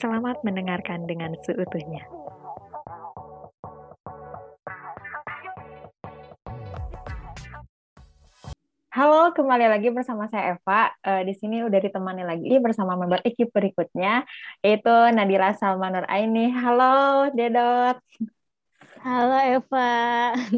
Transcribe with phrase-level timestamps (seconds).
[0.00, 2.08] Selamat mendengarkan dengan seutuhnya.
[8.96, 10.88] Halo, kembali lagi bersama saya Eva.
[11.04, 14.24] Uh, di sini udah ditemani lagi bersama member ekip berikutnya,
[14.64, 16.48] yaitu Nadira Salma Nur Aini.
[16.48, 18.00] Halo, Dedot.
[19.04, 19.92] Halo Eva.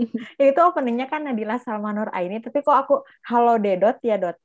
[0.38, 2.94] Itu openingnya kan Nadila Salma Nur Aini, tapi kok aku
[3.26, 4.38] halo Dedot ya Dot?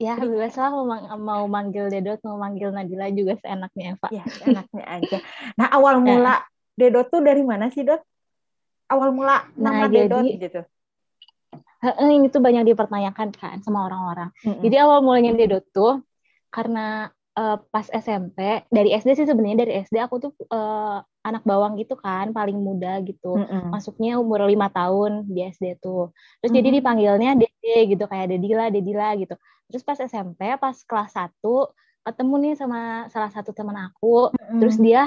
[0.00, 0.88] Ya, biasa mau,
[1.20, 4.08] mau manggil Dedot, mau manggil Nadila juga seenaknya Eva.
[4.08, 5.18] Ya, seenaknya aja.
[5.60, 6.40] Nah, awal mula
[6.72, 8.00] Dedot tuh dari mana sih, Dot?
[8.88, 10.60] Awal mula nama nah, Dedot jadi, gitu
[11.80, 14.28] ini tuh banyak dipertanyakan kan sama orang-orang.
[14.44, 14.62] Mm-hmm.
[14.68, 16.04] Jadi awal mulanya Dedot tuh
[16.52, 21.80] karena uh, pas SMP dari SD sih sebenarnya dari SD aku tuh uh, anak bawang
[21.80, 23.40] gitu kan paling muda gitu.
[23.40, 23.72] Mm-hmm.
[23.72, 26.12] Masuknya umur lima tahun di SD tuh.
[26.44, 26.56] Terus mm-hmm.
[26.60, 29.34] jadi dipanggilnya Dede gitu kayak Dedila, Dedila gitu.
[29.70, 31.38] Terus pas SMP pas kelas 1
[32.00, 34.34] ketemu nih sama salah satu teman aku.
[34.34, 34.58] Mm-hmm.
[34.60, 35.02] Terus dia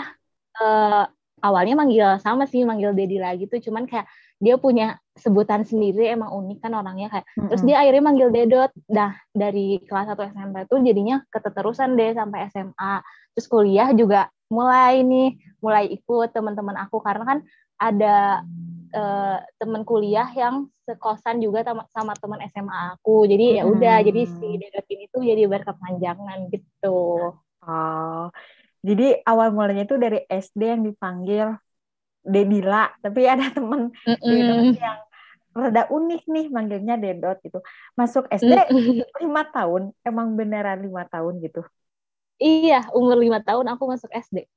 [0.58, 1.06] uh,
[1.44, 4.08] awalnya manggil sama sih manggil Dedila gitu cuman kayak
[4.40, 7.48] dia punya sebutan sendiri emang unik kan orangnya kayak mm-hmm.
[7.52, 12.48] terus dia akhirnya manggil Dedot dah dari kelas 1 SMP tuh jadinya keterusan deh sampai
[12.48, 12.94] SMA
[13.36, 17.40] terus kuliah juga mulai nih mulai ikut teman-teman aku karena kan
[17.76, 18.48] ada
[18.94, 24.08] uh, teman kuliah yang sekosan juga sama, sama teman SMA aku jadi ya udah hmm.
[24.08, 27.00] jadi si Dedot ini tuh jadi berkepanjangan gitu
[27.66, 28.28] oh
[28.84, 31.56] jadi awal mulanya itu dari SD yang dipanggil
[32.24, 34.76] Dedila, tapi ada temen mm -mm.
[34.80, 35.00] yang
[35.56, 37.60] rada unik nih manggilnya Dedot gitu.
[37.96, 38.52] Masuk SD
[39.24, 41.64] lima tahun, emang beneran lima tahun gitu?
[42.40, 44.48] Iya, umur lima tahun aku masuk SD.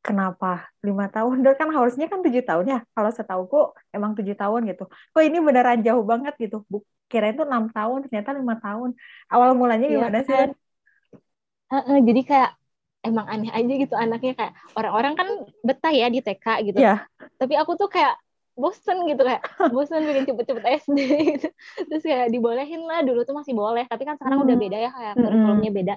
[0.00, 1.44] Kenapa lima tahun?
[1.44, 2.78] Dan kan harusnya kan tujuh tahun ya.
[2.96, 4.88] Kalau setahu kok emang tujuh tahun gitu.
[4.88, 6.64] Kok ini beneran jauh banget gitu?
[7.10, 8.96] Kira itu enam tahun, ternyata lima tahun.
[9.28, 10.32] Awal mulanya iya gimana sih?
[10.32, 10.50] Kan?
[11.70, 12.50] Uh, uh, jadi kayak
[13.00, 15.28] emang aneh aja gitu anaknya kayak orang-orang kan
[15.64, 16.78] betah ya di TK gitu.
[16.80, 17.04] Yeah.
[17.36, 18.16] Tapi aku tuh kayak
[18.60, 19.40] bosen gitu kayak
[19.74, 20.98] bosen bikin cepet-cepet SD
[21.36, 21.48] gitu.
[21.88, 24.46] Terus kayak dibolehin lah dulu tuh masih boleh, tapi kan sekarang mm.
[24.48, 25.94] udah beda ya kayak kurikulumnya beda.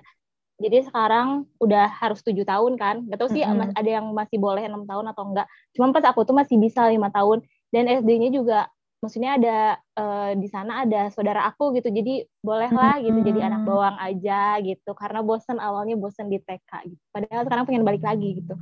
[0.62, 3.08] Jadi sekarang udah harus tujuh tahun kan.
[3.09, 3.74] Gak tau sih mm -hmm.
[3.74, 5.47] ada yang masih boleh enam tahun atau enggak.
[5.74, 7.41] Cuma pas aku tuh masih bisa lima tahun
[7.74, 8.69] dan SD-nya juga
[9.03, 9.58] maksudnya ada
[10.00, 13.28] uh, di sana ada saudara aku gitu jadi bolehlah gitu hmm.
[13.28, 17.84] jadi anak bawang aja gitu karena bosen awalnya bosen di TK gitu padahal sekarang pengen
[17.84, 18.56] balik lagi gitu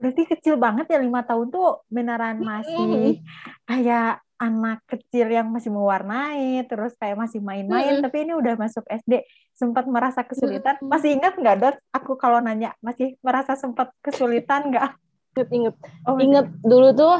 [0.00, 3.20] berarti kecil banget ya lima tahun tuh beneran masih
[3.68, 8.02] kayak anak kecil yang masih mewarnai terus kayak masih main-main hmm.
[8.02, 9.22] tapi ini udah masuk SD
[9.54, 10.90] sempat merasa kesulitan hmm.
[10.90, 14.98] masih ingat nggak dot aku kalau nanya masih merasa sempat kesulitan nggak
[15.38, 15.76] inget inget
[16.10, 17.16] oh, inget dulu tuh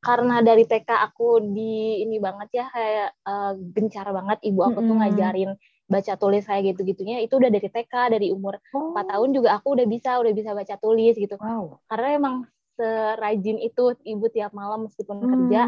[0.00, 4.96] karena dari TK aku di ini banget ya kayak uh, gencar banget ibu aku tuh
[4.96, 5.50] ngajarin
[5.86, 8.94] baca tulis kayak gitu-gitunya itu udah dari TK dari umur oh.
[8.94, 11.78] 4 tahun juga aku udah bisa udah bisa baca tulis gitu wow.
[11.86, 12.36] karena emang
[12.76, 15.30] serajin itu ibu tiap malam meskipun hmm.
[15.30, 15.62] kerja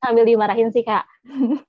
[0.00, 1.04] sambil dimarahin sih kak.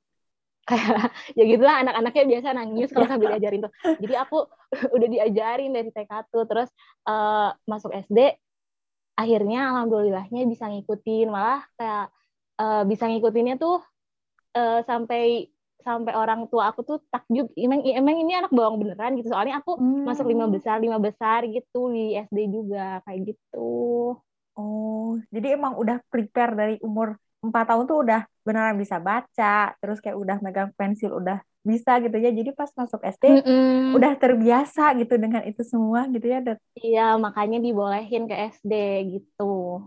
[0.61, 3.73] Kayak ya gitulah anak-anaknya biasa nangis kalau sambil diajarin tuh.
[3.99, 4.47] Jadi aku
[4.95, 6.69] udah diajarin dari TK tuh terus
[7.09, 8.39] uh, masuk SD
[9.19, 11.27] akhirnya alhamdulillahnya bisa ngikutin.
[11.27, 12.05] Malah kayak
[12.61, 13.83] uh, bisa ngikutinnya tuh
[14.55, 19.17] uh, sampai sampai orang tua aku tuh takjub emang emang ini anak bawang beneran?
[19.17, 19.33] gitu.
[19.33, 20.05] Soalnya aku hmm.
[20.05, 24.13] masuk lima besar lima besar gitu di SD juga kayak gitu.
[24.55, 29.97] Oh jadi emang udah prepare dari umur empat tahun tuh udah beneran bisa baca terus
[29.97, 32.33] kayak udah megang pensil udah bisa gitu ya.
[32.33, 33.97] Jadi pas masuk SD mm -mm.
[33.97, 36.41] udah terbiasa gitu dengan itu semua gitu ya
[36.77, 38.73] iya makanya dibolehin ke SD
[39.17, 39.81] gitu.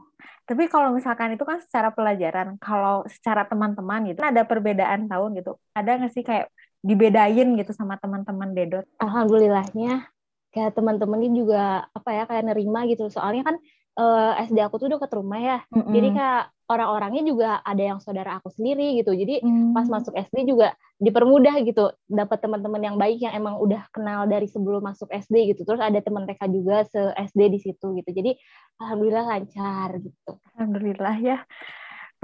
[0.45, 5.59] Tapi kalau misalkan itu kan secara pelajaran kalau secara teman-teman gitu ada perbedaan tahun gitu.
[5.75, 6.51] Ada nggak sih kayak
[6.85, 10.05] dibedain gitu sama teman-teman Dedot alhamdulillahnya
[10.53, 13.11] kayak teman-teman ini juga apa ya kayak nerima gitu.
[13.11, 13.57] Soalnya kan
[13.99, 15.93] uh, SD aku tuh dekat rumah ya mm -hmm.
[15.93, 19.13] jadi kayak orang-orangnya juga ada yang saudara aku sendiri gitu.
[19.13, 19.77] Jadi hmm.
[19.77, 24.49] pas masuk SD juga dipermudah gitu, dapat teman-teman yang baik yang emang udah kenal dari
[24.49, 25.69] sebelum masuk SD gitu.
[25.69, 28.11] Terus ada teman TK juga se SD di situ gitu.
[28.11, 28.33] Jadi
[28.81, 30.33] alhamdulillah lancar gitu.
[30.57, 31.39] Alhamdulillah ya.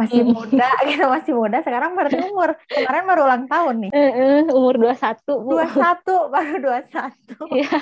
[0.01, 1.61] Masih muda gitu, masih muda.
[1.61, 2.57] Sekarang baru umur.
[2.73, 3.91] Kemarin baru ulang tahun nih.
[3.93, 5.61] Uh, uh, umur 21, Bu.
[5.61, 7.61] 21, baru 21.
[7.61, 7.79] Iya.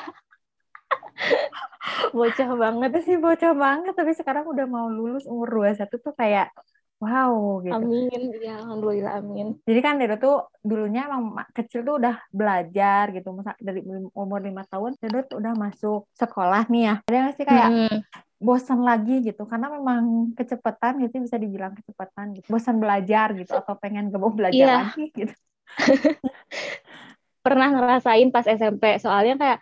[2.13, 6.53] Bocah banget sih bocah banget tapi sekarang udah mau lulus umur 21 tuh kayak
[6.99, 7.75] wow gitu.
[7.79, 9.55] Amin, ya alhamdulillah amin.
[9.63, 13.31] Jadi kan Dedo tuh dulunya emang kecil tuh udah belajar gitu,
[13.63, 13.81] dari
[14.13, 16.95] umur lima tahun Dedo tuh udah masuk sekolah nih ya.
[17.07, 17.99] Ada nggak sih kayak hmm.
[18.43, 22.51] bosan lagi gitu, karena memang kecepatan gitu bisa dibilang kecepatan gitu.
[22.51, 24.79] Bosan belajar gitu atau pengen gak mau belajar yeah.
[24.91, 25.35] lagi gitu.
[27.47, 29.59] Pernah ngerasain pas SMP, soalnya kayak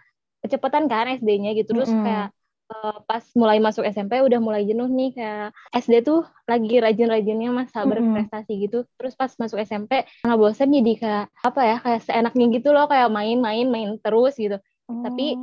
[0.47, 2.07] kecepatan kan SD-nya gitu terus mm -hmm.
[2.07, 2.29] kayak
[2.71, 7.71] uh, pas mulai masuk SMP udah mulai jenuh nih kayak SD tuh lagi rajin-rajinnya mas
[7.75, 8.15] sabar mm -hmm.
[8.15, 12.69] prestasi gitu terus pas masuk SMP karena bosan jadi kayak apa ya kayak seenaknya gitu
[12.71, 15.03] loh kayak main-main main terus gitu oh.
[15.03, 15.35] tapi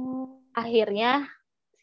[0.54, 1.28] akhirnya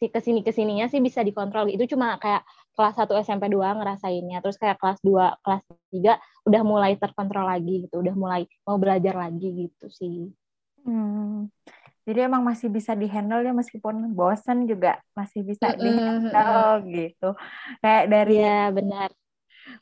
[0.01, 2.41] si ke sini ke sininya sih bisa dikontrol itu cuma kayak
[2.73, 5.63] kelas 1 SMP 2 ngerasainnya terus kayak kelas 2 kelas
[5.93, 10.33] 3 udah mulai terkontrol lagi gitu udah mulai mau belajar lagi gitu sih
[10.89, 11.53] hmm.
[12.07, 15.83] Jadi emang masih bisa dihandle ya meskipun bosan juga masih bisa mm -hmm.
[15.85, 17.29] dihandle gitu
[17.79, 19.09] kayak dari ya benar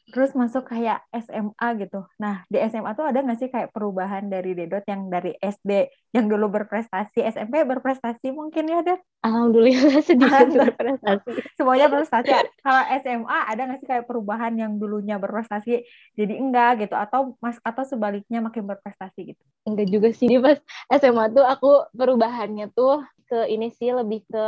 [0.09, 2.05] terus masuk kayak SMA gitu.
[2.17, 6.25] Nah, di SMA tuh ada nggak sih kayak perubahan dari Dedot yang dari SD yang
[6.25, 9.01] dulu berprestasi, SMP berprestasi mungkin ya, Dad?
[9.21, 11.29] Alhamdulillah sedikit berprestasi.
[11.53, 12.29] Semuanya berprestasi.
[12.65, 15.85] Kalau SMA ada nggak sih kayak perubahan yang dulunya berprestasi
[16.17, 19.43] jadi enggak gitu atau mas atau sebaliknya makin berprestasi gitu?
[19.67, 20.27] Enggak juga sih.
[20.41, 20.57] Pas
[20.97, 24.45] SMA tuh aku perubahannya tuh ke ini sih lebih ke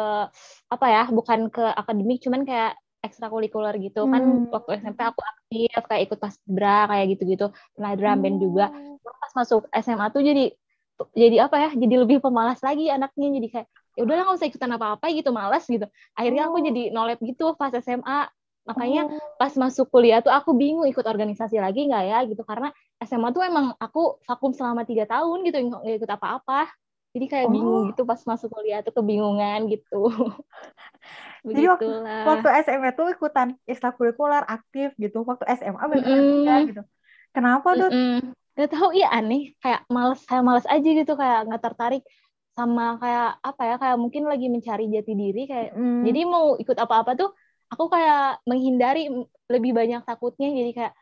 [0.73, 4.53] apa ya bukan ke akademik cuman kayak ekstrakurikuler gitu kan hmm.
[4.53, 8.45] kan waktu SMP aku aktif kayak ikut pas bra kayak gitu-gitu pernah drum band hmm.
[8.45, 8.65] juga
[9.01, 10.45] pas masuk SMA tuh jadi
[11.17, 13.67] jadi apa ya jadi lebih pemalas lagi anaknya jadi kayak
[13.97, 16.63] ya udahlah nggak usah ikutan apa-apa gitu malas gitu akhirnya aku oh.
[16.63, 18.29] jadi nolep gitu pas SMA
[18.61, 19.17] makanya oh.
[19.41, 22.69] pas masuk kuliah tuh aku bingung ikut organisasi lagi nggak ya gitu karena
[23.01, 26.69] SMA tuh emang aku vakum selama tiga tahun gitu nggak ikut apa-apa
[27.11, 27.51] jadi kayak oh.
[27.51, 30.07] bingung gitu pas masuk kuliah tuh kebingungan gitu
[31.41, 35.25] Jadi waktu, waktu SMA tuh ikutan ekstrakurikuler aktif gitu.
[35.25, 36.61] Waktu SMA mm -mm.
[36.69, 36.81] gitu.
[37.33, 37.89] Kenapa tuh?
[37.89, 38.17] Mm -mm.
[38.53, 39.57] Gak tau iya aneh.
[39.57, 41.17] Kayak males, kayak males aja gitu.
[41.17, 42.05] Kayak nggak tertarik
[42.51, 46.03] sama kayak apa ya kayak mungkin lagi mencari jati diri kayak mm.
[46.03, 47.31] jadi mau ikut apa-apa tuh
[47.71, 49.07] aku kayak menghindari
[49.47, 50.93] lebih banyak takutnya jadi kayak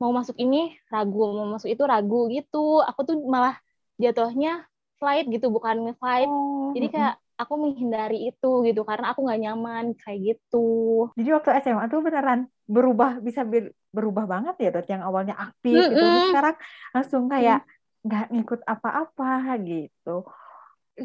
[0.00, 3.60] mau masuk ini ragu mau masuk itu ragu gitu aku tuh malah
[4.00, 4.64] jatuhnya
[4.98, 6.74] flight gitu bukan nge-fight oh.
[6.74, 11.06] jadi kayak aku menghindari itu gitu karena aku nggak nyaman kayak gitu.
[11.14, 13.46] Jadi waktu SMA tuh beneran berubah bisa
[13.94, 15.94] berubah banget ya dot yang awalnya aktif mm -hmm.
[15.94, 16.56] gitu terus sekarang
[16.92, 17.62] langsung kayak
[18.02, 18.32] nggak mm.
[18.34, 20.16] ngikut apa-apa gitu.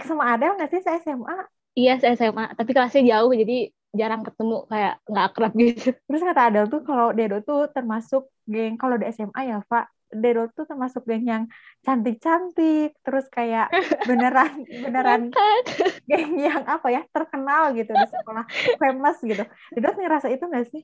[0.02, 1.38] Sama ada nggak sih saya SMA?
[1.78, 5.94] Iya saya SMA tapi kelasnya jauh jadi jarang ketemu kayak nggak akrab gitu.
[5.94, 10.50] Terus kata Adel tuh kalau Dedo tuh termasuk geng kalau di SMA ya Pak Daryl
[10.54, 11.44] tuh termasuk geng yang
[11.82, 13.70] cantik-cantik terus kayak
[14.10, 15.22] beneran beneran
[16.10, 18.46] geng yang apa ya terkenal gitu di sekolah
[18.78, 19.44] famous gitu.
[19.74, 20.84] Daryl ngerasa itu gak sih?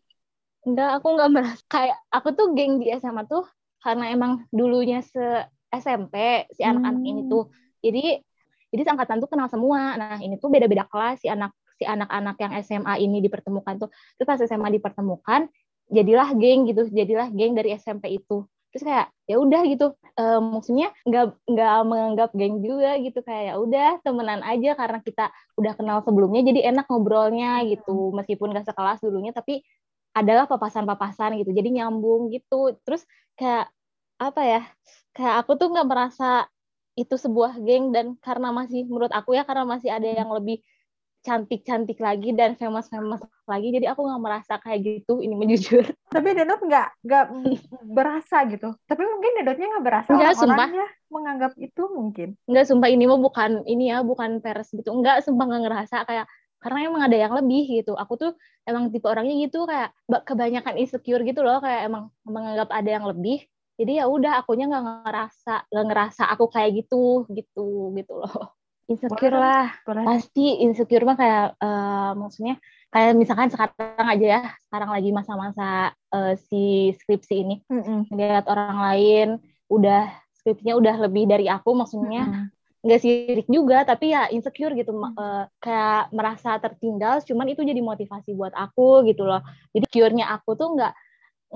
[0.67, 1.63] Enggak aku nggak merasa.
[1.71, 3.47] Kayak aku tuh geng di SMA tuh
[3.79, 5.23] karena emang dulunya se
[5.69, 7.11] SMP si anak-anak hmm.
[7.11, 7.43] ini tuh.
[7.79, 8.03] Jadi
[8.69, 9.95] jadi angkatan tuh kenal semua.
[9.95, 11.23] Nah ini tuh beda-beda kelas.
[11.23, 13.89] Si anak si anak-anak yang SMA ini dipertemukan tuh.
[14.19, 15.47] Terus pas SMA dipertemukan
[15.87, 16.91] jadilah geng gitu.
[16.91, 19.85] Jadilah geng dari SMP itu terus kayak ya udah gitu.
[20.19, 23.19] Uh, maksudnya nggak nggak menganggap geng juga gitu.
[23.25, 25.25] Kayak ya udah temenan aja karena kita
[25.57, 28.13] udah kenal sebelumnya jadi enak ngobrolnya gitu.
[28.13, 29.61] Meskipun gak sekelas dulunya tapi
[30.13, 31.51] adalah papasan-papasan gitu.
[31.53, 32.77] Jadi nyambung gitu.
[32.85, 33.05] Terus
[33.39, 33.71] kayak
[34.19, 34.61] apa ya
[35.15, 36.45] kayak aku tuh nggak merasa
[36.99, 40.59] itu sebuah geng dan karena masih menurut aku ya karena masih ada yang lebih
[41.19, 46.57] cantik-cantik lagi dan famous-famous lagi jadi aku nggak merasa kayak gitu ini menjujur tapi Denot
[46.57, 47.25] nggak nggak
[47.97, 48.73] berasa gitu.
[48.89, 50.67] Tapi mungkin Denotnya nggak berasa nggak sumpah.
[51.09, 52.29] menganggap itu mungkin.
[52.49, 54.89] Nggak sumpah ini mah bukan ini ya bukan pers gitu.
[54.89, 56.25] Nggak sumpah nggak ngerasa kayak
[56.59, 57.93] karena emang ada yang lebih gitu.
[57.93, 58.33] Aku tuh
[58.65, 59.93] emang tipe orangnya gitu kayak
[60.25, 63.45] kebanyakan insecure gitu loh kayak emang menganggap ada yang lebih.
[63.79, 68.58] Jadi ya udah akunya nggak ngerasa nggak ngerasa aku kayak gitu gitu gitu loh
[68.89, 70.03] insecure boleh, lah boleh.
[70.03, 72.57] pasti insecure mah kayak uh, maksudnya
[72.89, 77.99] kayak misalkan sekarang aja ya sekarang lagi masa-masa uh, si skripsi ini mm -hmm.
[78.17, 79.27] lihat orang lain
[79.69, 80.09] udah
[80.41, 84.95] skripsinya udah lebih dari aku maksudnya mm -hmm nggak sirik juga tapi ya insecure gitu
[84.95, 85.19] hmm.
[85.19, 89.43] uh, kayak merasa tertinggal cuman itu jadi motivasi buat aku gitu loh
[89.75, 90.93] jadi cure-nya aku tuh nggak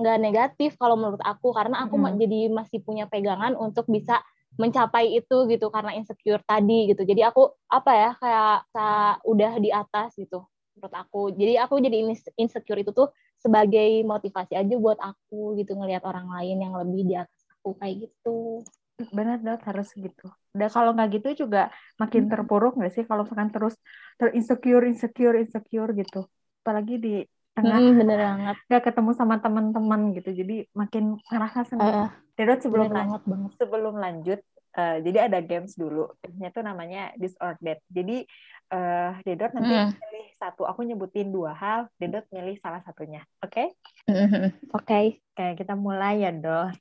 [0.04, 2.20] nggak negatif kalau menurut aku karena aku hmm.
[2.20, 4.20] jadi masih punya pegangan untuk bisa
[4.54, 7.02] mencapai itu gitu karena insecure tadi gitu.
[7.02, 11.30] Jadi aku apa ya kayak udah di atas gitu menurut aku.
[11.34, 11.96] Jadi aku jadi
[12.38, 17.14] insecure itu tuh sebagai motivasi aja buat aku gitu ngelihat orang lain yang lebih di
[17.18, 18.62] atas aku kayak gitu.
[19.10, 20.30] Benar dong harus gitu.
[20.54, 23.74] Dan kalau nggak gitu juga makin terpuruk nggak sih kalau misalkan terus
[24.22, 26.30] terinsecure insecure insecure gitu?
[26.62, 27.14] Apalagi di
[27.54, 32.58] tengah hmm, bener banget nggak ketemu sama teman-teman gitu jadi makin ngerasa sendiri uh, Dedot
[32.58, 33.50] sebelum lanjut, banget.
[33.62, 34.40] sebelum lanjut,
[34.74, 36.10] uh, jadi ada games dulu.
[36.18, 37.78] Gamesnya tuh namanya That.
[37.86, 38.26] Jadi
[38.74, 39.90] uh, Dedot nanti mm.
[39.94, 40.66] pilih satu.
[40.66, 43.22] Aku nyebutin dua hal, Dedot milih salah satunya.
[43.38, 43.70] Oke?
[43.70, 44.10] Okay?
[44.10, 44.46] Mm-hmm.
[44.74, 44.82] Oke.
[44.82, 45.06] Okay.
[45.34, 46.74] Oke, kita mulai ya, Dot.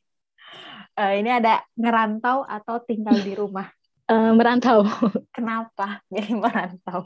[0.98, 3.70] Uh, ini ada ngerantau atau tinggal di rumah.
[4.10, 4.90] uh, merantau.
[5.30, 7.06] Kenapa jadi merantau?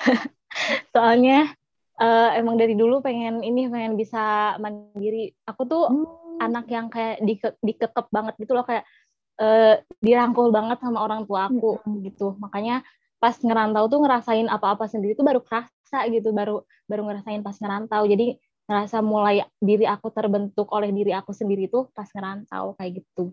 [0.96, 1.52] Soalnya
[2.02, 5.30] uh, emang dari dulu pengen ini pengen bisa mandiri.
[5.46, 6.42] Aku tuh hmm.
[6.42, 8.82] anak yang kayak di dikekep banget gitu loh kayak
[9.38, 12.02] uh, dirangkul banget sama orang tua aku hmm.
[12.10, 12.34] gitu.
[12.42, 12.82] Makanya
[13.22, 18.02] pas ngerantau tuh ngerasain apa-apa sendiri tuh baru kerasa gitu, baru baru ngerasain pas ngerantau.
[18.10, 18.34] Jadi
[18.66, 23.30] ngerasa mulai diri aku terbentuk oleh diri aku sendiri tuh pas ngerantau kayak gitu.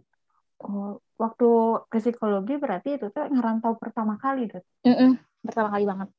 [0.60, 1.48] Oh, waktu
[1.88, 4.60] ke psikologi berarti itu tuh ngerantau pertama kali tuh?
[4.84, 5.12] Mm -mm,
[5.48, 6.10] pertama kali banget.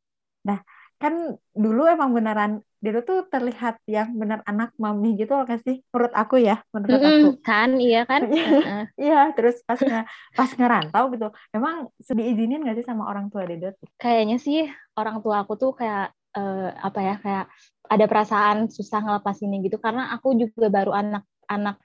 [0.48, 0.58] Nah,
[1.00, 5.80] kan dulu emang beneran dia tuh terlihat yang bener anak mami gitu loh sih?
[5.92, 7.30] Menurut aku ya menurut mm -hmm, aku.
[7.40, 8.20] kan iya kan?
[9.00, 10.04] Iya terus pas nge,
[10.36, 15.44] pas ngerantau gitu emang diizinin gak sih sama orang tua Dedot kayaknya sih orang tua
[15.44, 17.44] aku tuh kayak uh, apa ya kayak
[17.90, 19.82] ada perasaan susah ngelepas ini gitu.
[19.82, 21.76] Karena aku juga baru anak-anak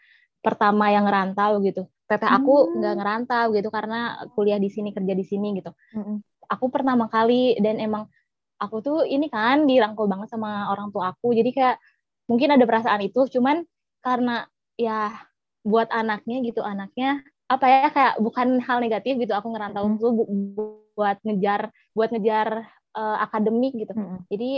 [0.46, 1.90] pertama yang ngerantau gitu.
[2.06, 3.02] Teteh aku nggak hmm.
[3.02, 5.74] ngerantau gitu karena kuliah di sini kerja di sini gitu.
[5.98, 6.22] Hmm.
[6.46, 8.06] aku pertama kali dan emang
[8.60, 11.36] aku tuh ini kan dirangkul banget sama orang tua aku.
[11.36, 11.78] Jadi kayak
[12.30, 13.64] mungkin ada perasaan itu cuman
[14.02, 15.14] karena ya
[15.66, 19.34] buat anaknya gitu anaknya apa ya kayak bukan hal negatif gitu.
[19.36, 19.98] Aku ngerantau mm.
[20.00, 20.12] tuh
[20.96, 23.92] buat ngejar buat ngejar uh, akademik gitu.
[23.92, 24.24] Mm.
[24.32, 24.52] jadi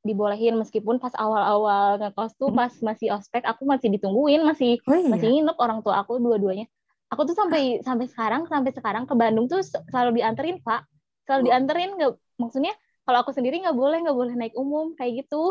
[0.00, 5.12] dibolehin meskipun pas awal-awal ngekos tuh pas masih ospek aku masih ditungguin masih oh, iya?
[5.12, 6.64] masih nginep orang tua aku dua-duanya.
[7.10, 10.86] Aku tuh sampai sampai sekarang sampai sekarang ke Bandung tuh selalu dianterin pak.
[11.26, 12.72] Selalu dianterin nggak maksudnya
[13.10, 15.50] kalau aku sendiri nggak boleh nggak boleh naik umum kayak gitu.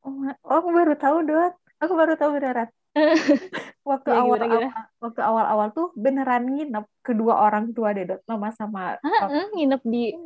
[0.00, 1.52] Oh, oh aku baru tahu dot.
[1.76, 2.72] Aku baru tahu beneran.
[3.84, 4.72] Waktu ya, awal, awal
[5.04, 8.24] waktu awal awal tuh beneran nginep kedua orang tua deh dot.
[8.24, 10.16] Mama sama uh, uh, nginep di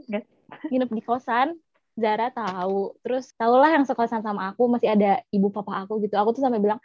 [0.71, 1.59] nginep di kosan
[1.99, 2.95] Zara tahu.
[3.03, 6.15] Terus tahulah yang sekosan sama aku masih ada ibu papa aku gitu.
[6.15, 6.79] Aku tuh sampai bilang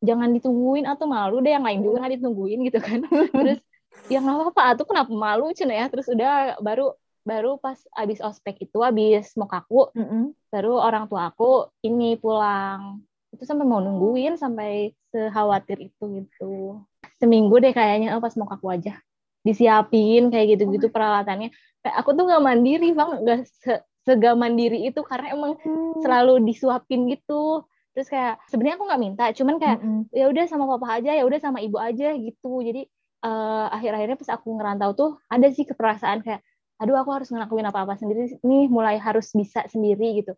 [0.00, 3.04] jangan ditungguin atau malu deh yang lain juga nggak ditungguin gitu kan.
[3.36, 3.60] Terus
[4.08, 5.86] yang nggak apa-apa tuh kenapa malu cina ya?
[5.92, 6.96] Terus udah baru
[7.30, 10.24] baru pas abis ospek itu abis mau kaku mm -hmm.
[10.50, 12.98] baru orang tua aku ini pulang
[13.30, 16.82] itu sampai mau nungguin sampai sekhawatir itu gitu
[17.22, 18.98] seminggu deh kayaknya oh, pas mau kaku aja
[19.46, 20.92] disiapin kayak gitu-gitu oh.
[20.92, 21.54] peralatannya
[21.86, 26.02] kayak aku tuh nggak mandiri bang nggak se sega mandiri itu karena emang hmm.
[26.02, 27.62] selalu disuapin gitu
[27.94, 30.02] terus kayak sebenarnya aku nggak minta cuman kayak mm -hmm.
[30.14, 32.86] ya udah sama papa aja ya udah sama ibu aja gitu jadi
[33.24, 36.40] uh, akhir-akhirnya pas aku ngerantau tuh ada sih keperasaan kayak
[36.80, 40.32] aduh aku harus ngelakuin apa-apa sendiri nih mulai harus bisa sendiri gitu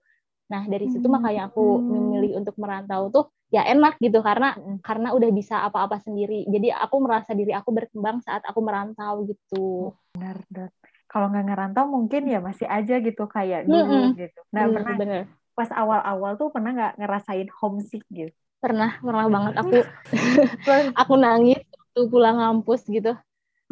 [0.50, 1.14] nah dari situ hmm.
[1.16, 4.82] makanya aku memilih untuk merantau tuh ya enak gitu karena hmm.
[4.82, 9.94] karena udah bisa apa-apa sendiri jadi aku merasa diri aku berkembang saat aku merantau gitu
[10.12, 10.68] benar benar
[11.06, 14.18] kalau nggak ngerantau mungkin ya masih aja gitu kayak dulu hmm.
[14.18, 15.22] gitu nah hmm, pernah bener.
[15.54, 19.76] pas awal-awal tuh pernah nggak ngerasain homesick gitu pernah pernah banget aku
[21.00, 23.12] aku nangis tuh pulang kampus gitu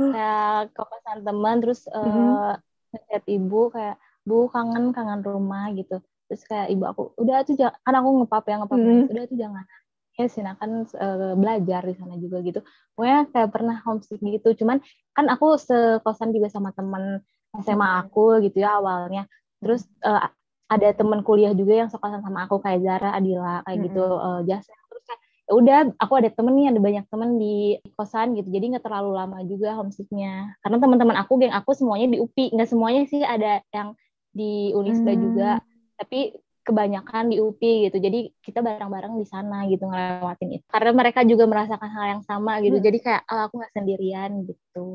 [0.08, 2.56] kayak ke kosan teman terus uh, mm-hmm.
[2.90, 7.76] ngeliat ibu kayak bu kangen kangen rumah gitu terus kayak ibu aku udah tuh jangan
[7.82, 9.12] kan aku ngepap ya ngepap mm-hmm.
[9.12, 9.64] udah tuh jangan
[10.18, 12.60] ya silakan uh, belajar di sana juga gitu
[12.92, 14.78] pokoknya kayak pernah homesick gitu cuman
[15.16, 17.24] kan aku sekosan juga sama temen
[17.60, 18.00] SMA mm-hmm.
[18.06, 19.24] aku gitu ya awalnya
[19.60, 20.28] terus uh,
[20.70, 23.86] ada temen kuliah juga yang sekosan sama aku kayak Zara Adila kayak mm-hmm.
[23.90, 24.79] gitu uh, Jasa
[25.50, 28.48] udah aku ada temen nih ada banyak temen di kosan gitu.
[28.48, 30.54] Jadi nggak terlalu lama juga homesicknya.
[30.62, 33.98] Karena teman-teman aku geng aku semuanya di UPI nggak semuanya sih ada yang
[34.30, 35.20] di Unisba hmm.
[35.20, 35.50] juga.
[35.98, 37.98] Tapi kebanyakan di UPI gitu.
[37.98, 40.66] Jadi kita bareng-bareng di sana gitu ngelewatin itu.
[40.70, 42.78] Karena mereka juga merasakan hal yang sama gitu.
[42.78, 42.86] Hmm.
[42.86, 44.86] jadi kayak oh, aku nggak sendirian gitu.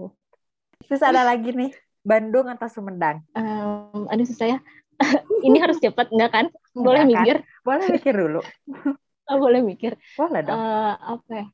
[0.88, 1.72] Terus ada lagi nih
[2.06, 3.26] Bandung atau Sumedang?
[3.36, 4.60] Um, aduh susah ya.
[5.48, 6.46] Ini harus cepat nggak kan?
[6.72, 7.38] Boleh Enggak, mikir.
[7.44, 7.54] Kan?
[7.66, 8.42] boleh mikir dulu
[9.26, 9.98] Oh, boleh mikir.
[10.18, 10.58] Boleh dong.
[10.58, 11.46] Uh, apa ya?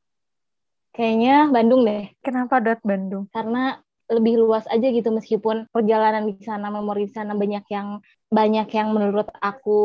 [0.91, 2.11] Kayaknya Bandung deh.
[2.19, 3.31] Kenapa dot Bandung?
[3.31, 3.79] Karena
[4.11, 8.91] lebih luas aja gitu meskipun perjalanan di sana memori di sana banyak yang banyak yang
[8.91, 9.79] menurut aku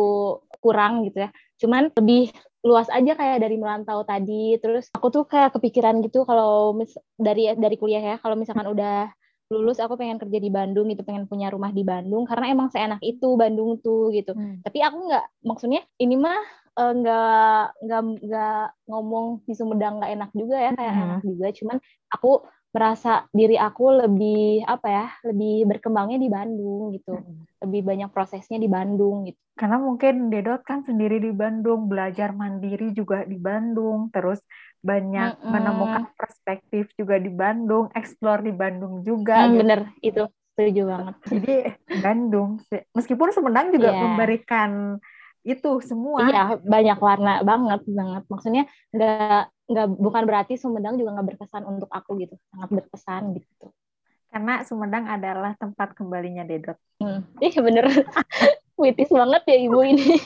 [0.59, 1.31] kurang gitu ya.
[1.63, 2.35] Cuman lebih
[2.67, 4.59] luas aja kayak dari merantau tadi.
[4.59, 9.07] Terus aku tuh kayak kepikiran gitu kalau mis dari dari kuliah ya, kalau misalkan udah
[9.47, 12.99] lulus aku pengen kerja di Bandung gitu pengen punya rumah di Bandung karena emang seenak
[12.99, 14.67] itu Bandung tuh gitu hmm.
[14.67, 16.43] tapi aku nggak maksudnya ini mah
[16.77, 21.05] nggak uh, nggak nggak ngomong di Sumedang nggak enak juga ya kayak hmm.
[21.09, 21.77] enak juga cuman
[22.13, 22.33] aku
[22.77, 27.65] merasa diri aku lebih apa ya lebih berkembangnya di Bandung gitu hmm.
[27.65, 32.93] lebih banyak prosesnya di Bandung gitu karena mungkin Dedot kan sendiri di Bandung belajar mandiri
[32.93, 34.45] juga di Bandung terus
[34.85, 35.49] banyak hmm.
[35.49, 39.61] menemukan perspektif juga di Bandung explore di Bandung juga hmm, gitu.
[39.65, 41.55] bener itu setuju banget jadi
[42.05, 42.61] Bandung
[42.93, 44.01] meskipun Sumedang juga yeah.
[44.05, 45.01] memberikan
[45.47, 51.29] itu semua iya banyak warna banget banget maksudnya nggak nggak bukan berarti Sumedang juga nggak
[51.35, 53.71] berkesan untuk aku gitu sangat berkesan gitu
[54.37, 56.77] karena Sumedang adalah tempat kembalinya Dedot.
[57.01, 57.25] Hmm.
[57.41, 57.89] Iya bener,
[58.81, 60.21] witis banget ya ibu ini.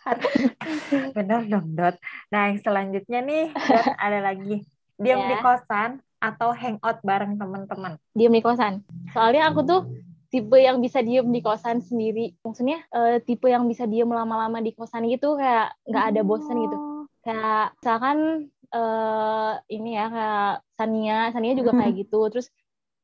[1.16, 2.00] bener dong Dot.
[2.32, 4.64] Nah yang selanjutnya nih Dot ada lagi
[4.96, 5.28] diam yeah.
[5.28, 8.00] di kosan atau hangout bareng teman-teman.
[8.16, 8.80] Diam di kosan.
[9.12, 9.80] Soalnya aku tuh
[10.30, 12.38] tipe yang bisa diem di kosan sendiri.
[12.46, 16.76] Maksudnya uh, tipe yang bisa diem lama-lama di kosan gitu kayak nggak ada bosan gitu.
[16.78, 17.04] Oh.
[17.20, 18.18] Kayak misalkan
[18.70, 22.20] uh, ini ya kayak Sania, Sania juga kayak gitu.
[22.30, 22.46] Terus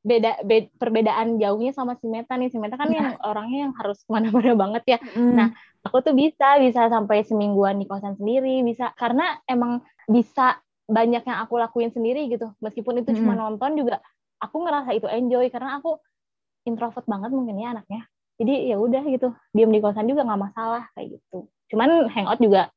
[0.07, 4.07] beda, beda perbedaan jauhnya sama si Meta nih si Meta kan yang orangnya yang harus
[4.07, 5.35] ke mana-mana banget ya mm.
[5.35, 5.51] nah
[5.83, 11.39] aku tuh bisa bisa sampai semingguan di kosan sendiri bisa karena emang bisa banyak yang
[11.43, 13.19] aku lakuin sendiri gitu meskipun itu mm.
[13.19, 13.99] cuma nonton juga
[14.39, 15.99] aku ngerasa itu enjoy karena aku
[16.67, 18.05] introvert banget mungkin ya anaknya.
[18.37, 21.49] Jadi ya udah gitu diem di kosan juga nggak masalah kayak gitu.
[21.73, 22.69] Cuman hangout juga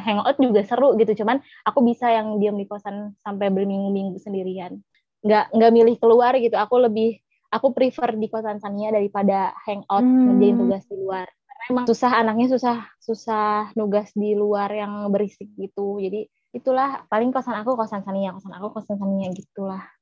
[0.00, 1.22] hangout juga seru gitu.
[1.22, 4.82] Cuman aku bisa yang diem di kosan sampai berminggu-minggu sendirian.
[5.22, 6.58] Nggak nggak milih keluar gitu.
[6.58, 7.22] Aku lebih
[7.54, 10.34] aku prefer di kosan Sania daripada hangout hmm.
[10.34, 11.26] ngerjain tugas di luar.
[11.30, 16.02] Karena emang susah anaknya susah susah nugas di luar yang berisik gitu.
[16.02, 19.93] Jadi itulah paling kosan aku kosan Sania kosan aku kosan Sania gitulah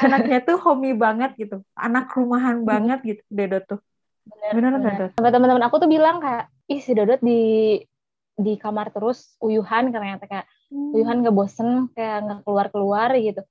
[0.00, 1.62] anaknya tuh homey banget gitu.
[1.78, 3.80] Anak rumahan banget gitu Dedot tuh.
[4.24, 5.08] Bener bener, bener.
[5.20, 7.76] teman-teman aku tuh bilang kayak ih si Dodot di
[8.34, 10.96] di kamar terus uyuhan karena kayak hmm.
[10.96, 13.44] uyuhan gak bosen kayak nggak keluar keluar gitu.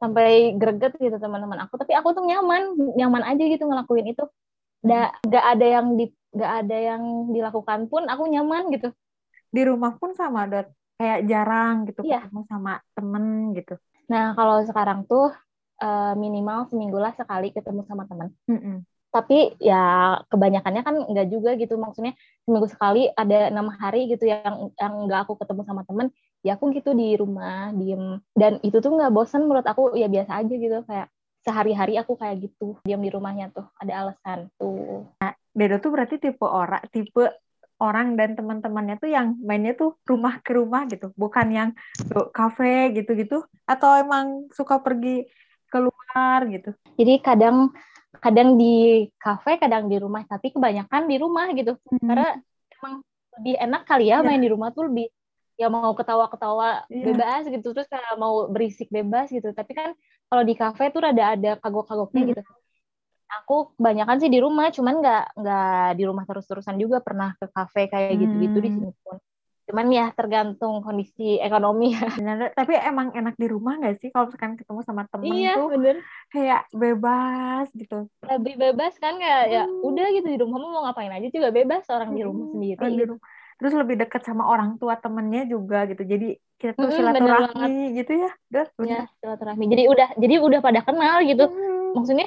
[0.00, 1.76] Sampai greget gitu teman-teman aku.
[1.76, 4.24] Tapi aku tuh nyaman nyaman aja gitu ngelakuin itu.
[4.86, 7.02] Nggak nggak ada yang di nggak ada yang
[7.34, 8.94] dilakukan pun aku nyaman gitu.
[9.50, 10.70] Di rumah pun sama dot.
[11.00, 12.22] Kayak jarang gitu iya.
[12.24, 13.24] ketemu sama temen
[13.56, 13.74] gitu.
[14.08, 15.32] Nah kalau sekarang tuh
[15.80, 18.78] uh, minimal seminggu lah sekali ketemu sama mm -mm
[19.10, 21.74] tapi ya kebanyakannya kan enggak juga gitu.
[21.76, 22.14] Maksudnya
[22.46, 26.14] seminggu sekali ada enam hari gitu yang yang enggak aku ketemu sama temen
[26.46, 28.22] ya aku gitu di rumah diem.
[28.32, 30.78] Dan itu tuh nggak bosan menurut aku ya biasa aja gitu.
[30.86, 31.10] Kayak
[31.42, 35.10] sehari-hari aku kayak gitu diam di rumahnya tuh ada alasan tuh.
[35.18, 37.26] Nah, Dedo tuh berarti tipe orang tipe
[37.80, 41.10] orang dan teman-temannya tuh yang mainnya tuh rumah ke rumah gitu.
[41.18, 41.70] Bukan yang
[42.30, 43.42] kafe gitu-gitu.
[43.66, 45.26] Atau emang suka pergi
[45.70, 47.70] keluar gitu jadi kadang
[48.18, 52.04] kadang di kafe kadang di rumah tapi kebanyakan di rumah gitu hmm.
[52.04, 52.28] karena
[52.74, 52.94] emang
[53.38, 54.26] lebih enak kali ya yeah.
[54.26, 55.06] main di rumah tuh lebih
[55.54, 57.04] ya mau ketawa-ketawa yeah.
[57.06, 59.94] bebas gitu terus kayak mau berisik bebas gitu tapi kan
[60.26, 62.30] kalau di kafe tuh rada ada kagok-kagoknya hmm.
[62.34, 62.42] gitu
[63.30, 67.86] aku kebanyakan sih di rumah cuman nggak nggak di rumah terus-terusan juga pernah ke kafe
[67.86, 68.78] kayak gitu-gitu di hmm.
[68.82, 69.16] sini pun
[69.70, 72.02] cuman ya tergantung kondisi ekonomi ya.
[72.18, 75.70] Bener, tapi emang enak di rumah gak sih kalau misalkan ketemu sama temen iya, tuh
[75.70, 75.96] bener.
[76.34, 78.10] kayak bebas gitu.
[78.26, 79.70] Lebih bebas kan kayak ya hmm.
[79.70, 82.82] ya udah gitu di rumah mau ngapain aja juga bebas orang di rumah hmm, sendiri.
[82.98, 83.24] Di rumah.
[83.60, 86.02] Terus lebih dekat sama orang tua temennya juga gitu.
[86.02, 88.30] Jadi kita tuh hmm, silaturahmi gitu ya.
[88.50, 89.64] Udah, ya, silaturahmi.
[89.70, 91.46] Jadi udah jadi udah pada kenal gitu.
[91.46, 91.94] Hmm.
[91.94, 92.26] Maksudnya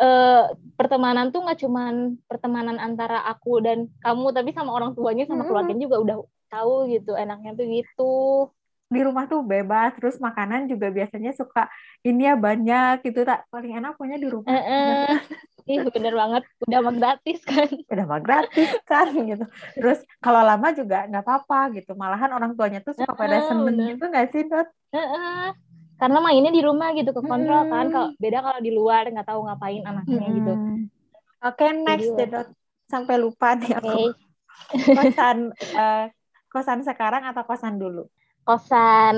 [0.00, 5.48] uh, pertemanan tuh nggak cuman pertemanan antara aku dan kamu tapi sama orang tuanya sama
[5.48, 6.16] keluarganya juga udah
[6.48, 8.14] tahu gitu enaknya tuh gitu.
[8.86, 11.66] Di rumah tuh bebas terus makanan juga biasanya suka
[12.06, 14.46] ini ya banyak gitu tak paling enak punya di rumah.
[14.46, 15.10] Uh, uh,
[15.70, 16.42] ih bener banget.
[16.62, 17.66] Udah mah gratis kan?
[17.66, 19.42] Udah mah gratis kan gitu.
[19.74, 21.98] Terus kalau lama juga nggak apa-apa gitu.
[21.98, 23.98] Malahan orang tuanya tuh suka uh, pada seneng bener.
[23.98, 24.70] gitu nggak sih dot?
[25.96, 27.72] Karena mainnya di rumah gitu ke kontrol hmm.
[27.72, 30.36] kan kalau beda kalau di luar nggak tahu ngapain anaknya hmm.
[30.38, 30.52] gitu.
[31.42, 32.48] Oke okay, next dot.
[32.86, 33.82] Sampai lupa nih okay.
[33.82, 33.98] aku
[34.94, 36.06] pesan uh,
[36.56, 38.08] kosan sekarang atau kosan dulu?
[38.48, 39.16] Kosan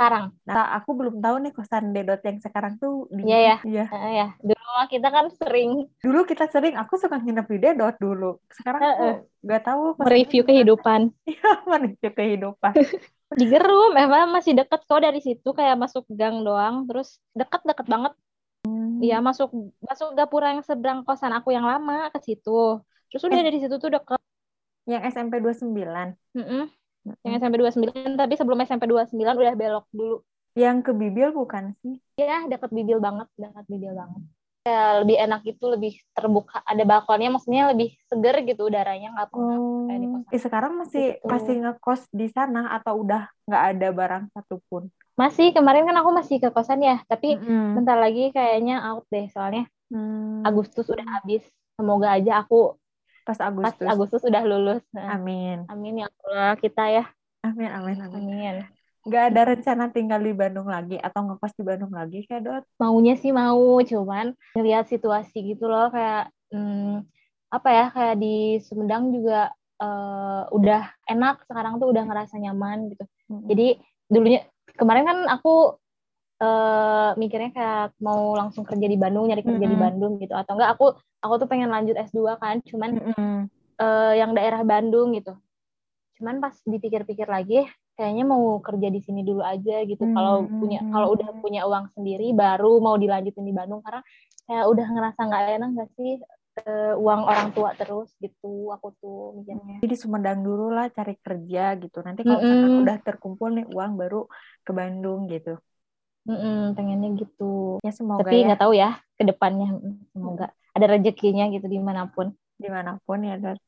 [0.00, 0.32] sekarang.
[0.48, 3.56] Nah, aku belum tahu nih kosan Dedot yang sekarang tuh di Iya ya.
[3.68, 3.84] Iya.
[3.92, 4.28] Uh, ya.
[4.40, 5.92] Dulu kita kan sering.
[6.00, 8.40] Dulu kita sering, aku suka nginep di Dedot dulu.
[8.48, 9.14] Sekarang uh, uh.
[9.44, 10.00] nggak tahu.
[10.00, 11.12] Mereview kehidupan.
[11.28, 12.72] Iya, mereview kehidupan.
[13.38, 18.16] di Gerum, emang masih deket kok dari situ kayak masuk gang doang, terus deket-deket banget.
[18.64, 19.04] Hmm.
[19.04, 19.26] Iya, hmm.
[19.28, 19.52] masuk
[19.84, 22.80] masuk gapura yang seberang kosan aku yang lama ke situ.
[23.12, 23.44] Terus udah eh.
[23.44, 24.16] dari situ tuh deket
[24.90, 25.70] yang SMP 29.
[25.70, 26.62] Mm -mm.
[27.22, 30.16] Yang SMP 29 tapi sebelum SMP 29 udah belok dulu.
[30.58, 32.02] Yang ke Bibil bukan sih?
[32.18, 34.22] Ya, dekat Bibil banget, dekat Bibil banget.
[34.60, 39.56] Ya, lebih enak itu lebih terbuka ada balkonnya maksudnya lebih seger gitu udaranya nggak pernah
[39.56, 39.88] oh.
[39.88, 41.26] kayak di Eh, sekarang masih gitu.
[41.26, 46.36] masih ngekos di sana atau udah nggak ada barang satupun masih kemarin kan aku masih
[46.44, 47.68] ke kosan ya tapi mm -hmm.
[47.80, 50.44] bentar lagi kayaknya out deh soalnya mm.
[50.44, 51.42] Agustus udah habis
[51.80, 52.76] semoga aja aku
[53.24, 53.78] pas Agustus.
[53.80, 54.84] Pas Agustus sudah lulus.
[54.96, 55.64] Amin.
[55.68, 57.04] Amin ya Allah kita ya.
[57.40, 58.22] Amin amin amin.
[58.24, 58.56] amin.
[59.08, 62.64] Gak ada rencana tinggal di Bandung lagi atau ngekos di Bandung lagi kayak Dot?
[62.76, 67.08] Maunya sih mau, cuman ngelihat situasi gitu loh kayak hmm,
[67.48, 73.04] apa ya kayak di Sumedang juga uh, udah enak sekarang tuh udah ngerasa nyaman gitu.
[73.32, 73.48] Hmm.
[73.48, 73.80] Jadi
[74.12, 74.44] dulunya
[74.76, 75.80] kemarin kan aku
[76.40, 79.76] uh, mikirnya kayak mau langsung kerja di Bandung nyari kerja mm -hmm.
[79.76, 80.86] di Bandung gitu atau enggak aku
[81.20, 83.38] aku tuh pengen lanjut S2 kan cuman mm -hmm.
[83.78, 85.36] uh, yang daerah Bandung gitu
[86.20, 87.64] cuman pas dipikir-pikir lagi
[87.96, 90.16] kayaknya mau kerja di sini dulu aja gitu hmm.
[90.16, 94.00] kalau punya kalau udah punya uang sendiri baru mau dilanjutin di Bandung karena
[94.48, 96.12] kayak udah ngerasa nggak enak gak sih
[96.64, 101.76] uh, uang orang tua terus gitu aku tuh mikirnya jadi Sumedang dulu lah cari kerja
[101.76, 102.82] gitu nanti kalau mm -hmm.
[102.84, 104.24] udah terkumpul nih uang baru
[104.64, 105.60] ke Bandung gitu
[106.26, 108.52] mm -hmm, pengennya gitu ya semoga tapi ya.
[108.52, 108.64] nggak ya.
[108.64, 109.68] tahu ya ke depannya
[110.12, 113.58] semoga ada rezekinya gitu di mana pun di mana pun ya Dot.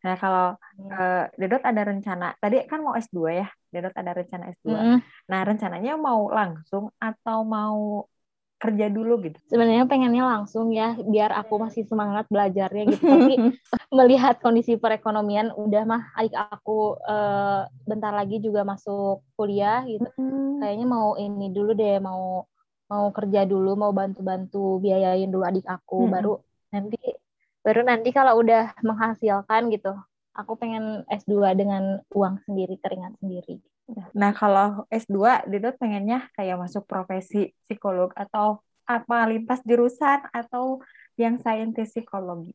[0.00, 0.56] Nah, kalau
[0.90, 4.68] uh, Dedot ada rencana, tadi kan mau S2 ya, Dedot ada rencana S2.
[4.72, 4.98] Mm.
[5.28, 8.08] Nah, rencananya mau langsung atau mau
[8.60, 9.40] kerja dulu gitu?
[9.48, 13.02] Sebenarnya pengennya langsung ya, biar aku masih semangat belajarnya gitu.
[13.16, 13.34] Tapi
[13.88, 20.06] melihat kondisi perekonomian, udah mah adik aku uh, bentar lagi juga masuk kuliah gitu.
[20.20, 20.60] Mm.
[20.60, 22.44] Kayaknya mau ini dulu deh, mau
[22.90, 26.10] mau kerja dulu, mau bantu-bantu biayain dulu adik aku, mm.
[26.12, 26.32] baru
[26.70, 27.00] nanti
[27.60, 29.92] baru nanti kalau udah menghasilkan gitu
[30.32, 33.60] aku pengen S2 dengan uang sendiri keringat sendiri
[34.14, 40.82] nah kalau S2 Didot pengennya kayak masuk profesi psikolog atau apa lintas jurusan atau
[41.14, 42.54] yang saintis psikologi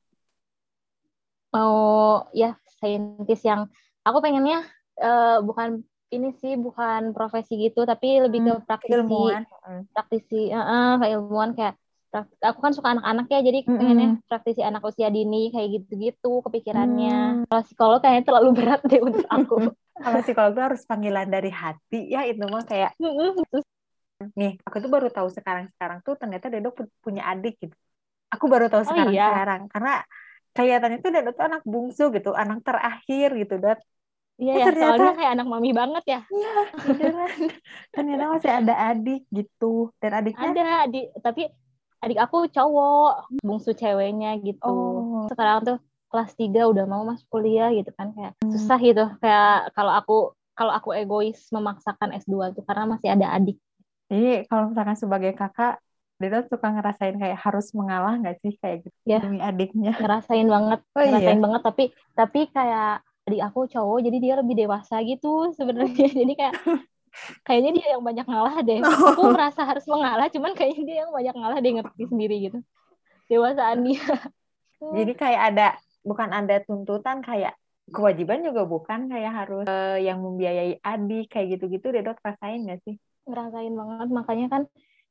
[1.56, 3.72] mau ya saintis yang
[4.04, 4.68] aku pengennya
[5.00, 9.44] uh, bukan ini sih bukan profesi gitu tapi lebih ke hmm, praktisi ilmuwan.
[9.96, 11.76] praktisi uh, uh, kayak ilmuwan kayak
[12.24, 13.76] aku kan suka anak-anak ya jadi mm-hmm.
[13.76, 17.52] pengennya praktisi anak usia dini kayak gitu-gitu kepikirannya mm.
[17.52, 19.56] kalau psikolog kayaknya terlalu berat deh untuk aku
[19.96, 22.96] kalau psikolog tuh harus panggilan dari hati ya itu mah kayak
[24.36, 26.72] nih aku tuh baru tahu sekarang sekarang tuh ternyata Dedo
[27.04, 27.76] punya adik gitu
[28.32, 29.28] aku baru tahu sekarang oh, iya?
[29.32, 29.94] sekarang karena
[30.56, 33.80] kelihatannya tuh Dedo tuh anak bungsu gitu anak terakhir gitu Dot
[34.36, 36.22] Iya ya, ternyata, soalnya kayak anak mami banget ya.
[36.28, 36.52] Iya,
[37.96, 39.96] ternyata masih ada adik gitu.
[39.96, 41.48] Dan adiknya ada adik, tapi
[42.06, 45.26] adik aku cowok bungsu ceweknya gitu oh.
[45.26, 45.78] sekarang tuh
[46.10, 48.52] kelas 3 udah mau masuk kuliah gitu kan kayak hmm.
[48.54, 50.18] susah gitu kayak kalau aku
[50.56, 53.58] kalau aku egois memaksakan S2 tuh karena masih ada adik
[54.08, 55.82] jadi kalau misalkan sebagai kakak
[56.16, 60.80] dia suka ngerasain kayak harus mengalah nggak sih kayak gitu ya, demi adiknya ngerasain banget
[60.96, 61.08] oh, iya?
[61.12, 61.44] ngerasain iya?
[61.44, 61.84] banget tapi
[62.16, 66.56] tapi kayak adik aku cowok jadi dia lebih dewasa gitu sebenarnya jadi kayak
[67.44, 68.80] kayaknya dia yang banyak ngalah deh.
[68.84, 69.16] Oh.
[69.16, 72.60] Aku merasa harus mengalah, cuman kayaknya dia yang banyak ngalah dia ngerti sendiri gitu.
[73.32, 74.06] Dewasaan dia.
[74.76, 75.68] Jadi kayak ada
[76.06, 77.58] bukan ada tuntutan kayak
[77.90, 82.82] kewajiban juga bukan kayak harus uh, yang membiayai adik kayak gitu-gitu deh dok rasain gak
[82.86, 82.96] sih?
[83.26, 84.64] Ngerasain banget makanya kan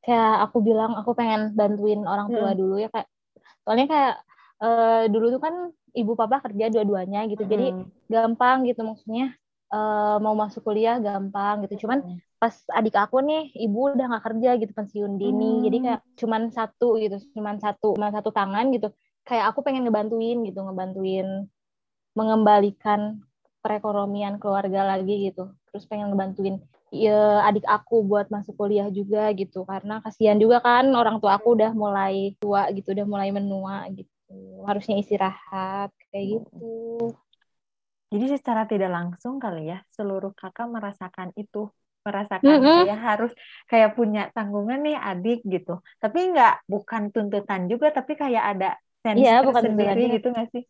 [0.05, 2.59] kayak aku bilang aku pengen bantuin orang tua hmm.
[2.61, 3.09] dulu ya kayak
[3.65, 4.15] soalnya kayak
[4.61, 5.55] uh, dulu tuh kan
[5.97, 7.51] ibu papa kerja dua-duanya gitu hmm.
[7.51, 7.67] jadi
[8.13, 9.33] gampang gitu maksudnya
[9.73, 12.19] uh, mau masuk kuliah gampang gitu cuman hmm.
[12.37, 15.63] pas adik aku nih ibu udah nggak kerja gitu pensiun dini hmm.
[15.65, 18.93] jadi kayak cuman satu gitu cuman satu cuman satu tangan gitu
[19.25, 21.49] kayak aku pengen ngebantuin gitu ngebantuin
[22.15, 23.25] mengembalikan
[23.65, 25.51] perekonomian keluarga lagi gitu.
[25.73, 26.61] Terus pengen ngebantuin
[26.93, 29.65] ya, adik aku buat masuk kuliah juga gitu.
[29.65, 34.63] Karena kasihan juga kan orang tua aku udah mulai tua gitu udah mulai menua gitu.
[34.69, 36.71] Harusnya istirahat kayak gitu.
[38.15, 41.67] Jadi secara tidak langsung kali ya seluruh kakak merasakan itu,
[42.07, 42.79] merasakan mm -hmm.
[42.87, 43.33] saya harus
[43.67, 45.83] kayak punya tanggungan nih adik gitu.
[45.99, 50.65] Tapi nggak bukan tuntutan juga, tapi kayak ada sense yeah, bukan sendiri gitu nggak sih?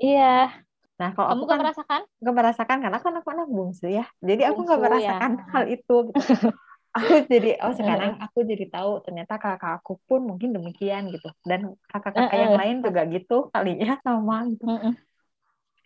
[0.00, 0.64] Iya.
[0.96, 2.00] Nah, kalau kamu aku kan merasakan?
[2.24, 4.08] Gak merasakan karena kan aku anak bungsu ya.
[4.24, 4.84] Jadi aku nggak ya.
[4.88, 5.44] merasakan ya.
[5.52, 5.96] hal itu.
[6.08, 6.48] Gitu.
[6.96, 11.28] aku jadi oh sekarang aku jadi tahu ternyata kakak aku pun mungkin demikian gitu.
[11.44, 14.64] Dan kakak-kakak yang lain juga gitu kali ya sama gitu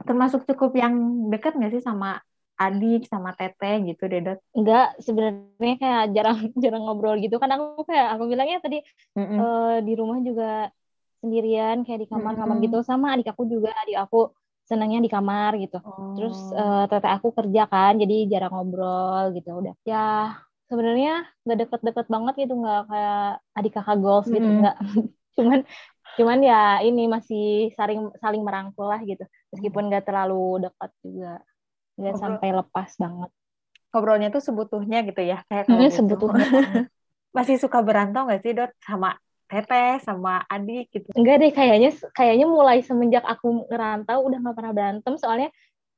[0.04, 0.94] termasuk cukup yang
[1.28, 2.20] dekat nggak sih sama
[2.60, 4.36] adik sama teteh gitu Dedot?
[4.52, 8.84] Enggak, sebenarnya kayak jarang jarang ngobrol gitu kan aku kayak aku bilangnya tadi
[9.16, 9.38] mm -mm.
[9.40, 10.68] Uh, di rumah juga
[11.20, 12.66] sendirian kayak di kamar-kamar mm -hmm.
[12.66, 14.32] gitu sama adik aku juga adik aku
[14.64, 15.78] senangnya di kamar gitu.
[15.82, 16.14] Oh.
[16.14, 19.74] Terus uh, teteh aku kerja kan jadi jarang ngobrol gitu udah.
[19.84, 20.38] Ya
[20.70, 23.24] sebenarnya nggak deket-deket banget gitu nggak kayak
[23.58, 24.60] adik kakak golf gitu mm -hmm.
[24.64, 24.76] nggak.
[25.36, 25.60] Cuman
[26.18, 29.22] cuman ya ini masih saling saling merangkul lah gitu
[29.54, 31.38] meskipun nggak terlalu dekat juga
[31.94, 33.30] nggak sampai lepas banget
[33.90, 36.02] ngobrolnya tuh sebutuhnya gitu ya kayak gitu.
[36.02, 36.44] sebutuhnya
[37.36, 39.14] masih suka berantau nggak sih dot sama
[39.50, 41.10] teteh sama adik gitu.
[41.18, 45.12] Enggak deh kayaknya kayaknya mulai semenjak aku ngerantau udah nggak pernah berantem.
[45.18, 45.50] Soalnya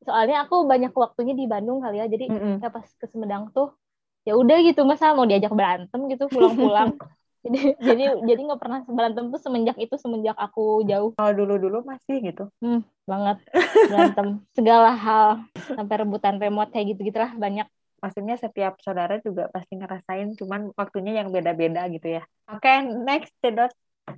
[0.03, 2.09] soalnya aku banyak waktunya di Bandung kali ya.
[2.09, 2.73] Jadi mm -hmm.
[2.73, 3.77] pas ke Sumedang tuh
[4.25, 6.97] ya udah gitu masa mau diajak berantem gitu pulang-pulang.
[7.43, 11.11] Jadi jadi jadi nggak pernah berantem tuh semenjak itu semenjak aku jauh.
[11.19, 12.47] Kalau dulu dulu masih gitu.
[12.63, 13.43] Hmm, banget.
[13.91, 14.47] Berantem.
[14.55, 15.43] Segala hal.
[15.75, 17.67] Sampai rebutan remote kayak gitu gitulah banyak
[18.03, 22.23] maksudnya setiap saudara juga pasti ngerasain cuman waktunya yang beda-beda gitu ya.
[22.51, 23.71] Oke okay, next dot.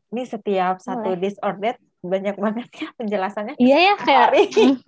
[0.09, 3.55] Ini setiap satu disorder banyak banget ya penjelasannya.
[3.61, 4.81] Iya ya kayak hmm,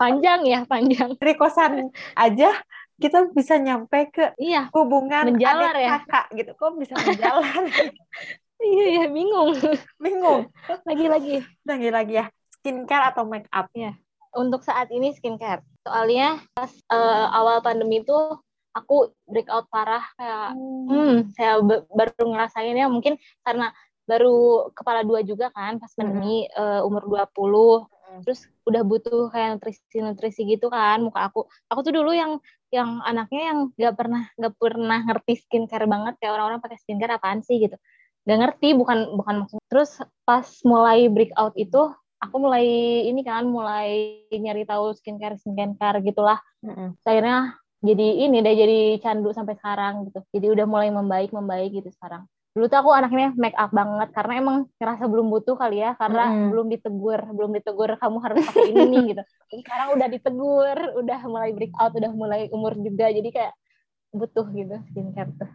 [0.00, 1.12] panjang ya panjang.
[1.20, 2.50] Dari kosan aja
[2.98, 5.90] kita bisa nyampe ke iya, hubungan menjalar adik ya.
[6.00, 6.50] kakak gitu.
[6.56, 7.62] Kok bisa menjalar?
[8.58, 9.54] Iya ya bingung.
[10.02, 10.50] Bingung.
[10.82, 12.26] Lagi-lagi lagi-lagi ya.
[12.58, 13.70] Skincare atau make up?
[13.70, 13.94] Ya
[14.38, 15.66] untuk saat ini skincare.
[15.82, 18.14] Soalnya pas uh, awal pandemi itu
[18.78, 21.58] aku breakout parah kayak hmm, hmm saya
[21.90, 23.74] baru ngerasain ya mungkin karena
[24.06, 26.54] baru kepala dua juga kan pas pandemi hmm.
[26.54, 28.20] uh, umur 20 hmm.
[28.24, 31.44] terus udah butuh kayak nutrisi nutrisi gitu kan muka aku.
[31.68, 36.32] Aku tuh dulu yang yang anaknya yang nggak pernah nggak pernah ngerti skincare banget kayak
[36.36, 37.76] orang-orang pakai skincare apaan sih gitu.
[38.24, 39.60] Nggak ngerti bukan bukan maksud.
[39.68, 39.90] Terus
[40.24, 42.66] pas mulai breakout itu aku mulai
[43.06, 46.38] ini kan mulai nyari tahu skincare skincare gitulah.
[46.58, 46.98] Mm-hmm.
[47.06, 50.20] akhirnya jadi ini deh jadi candu sampai sekarang gitu.
[50.34, 52.26] Jadi udah mulai membaik membaik gitu sekarang.
[52.58, 56.26] Dulu tuh aku anaknya make up banget karena emang ngerasa belum butuh kali ya karena
[56.26, 56.48] mm.
[56.50, 59.22] belum ditegur belum ditegur kamu harus pakai ini nih gitu.
[59.54, 63.54] Jadi sekarang udah ditegur udah mulai break out udah mulai umur juga jadi kayak
[64.10, 65.50] butuh gitu skincare tuh.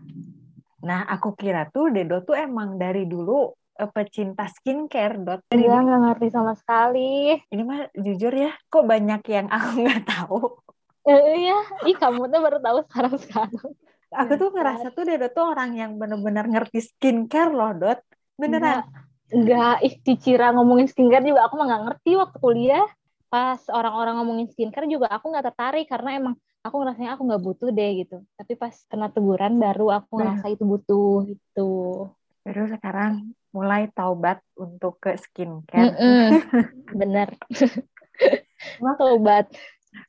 [0.87, 6.27] Nah aku kira tuh Dedo tuh emang dari dulu pecinta skincare dot Iya nggak ngerti
[6.29, 7.37] sama sekali.
[7.49, 10.39] Ini mah jujur ya kok banyak yang aku nggak tahu?
[11.03, 11.57] Eh, iya.
[11.83, 13.71] Ih kamu tuh baru tahu sekarang sekarang.
[14.13, 17.99] Aku tuh ngerasa tuh dia tuh orang yang bener-bener ngerti skincare loh dot.
[18.37, 18.85] Beneran.
[19.33, 22.85] Enggak ih dicira ngomongin skincare juga aku mah nggak ngerti waktu kuliah.
[23.33, 27.69] Pas orang-orang ngomongin skincare juga aku nggak tertarik karena emang aku ngerasanya aku nggak butuh
[27.73, 28.17] deh gitu.
[28.37, 31.69] Tapi pas kena teguran baru aku ngerasa itu butuh gitu.
[32.45, 35.93] Baru sekarang mulai taubat untuk ke skincare.
[35.93, 36.27] Mm -mm.
[36.99, 37.37] bener
[38.97, 39.47] taubat.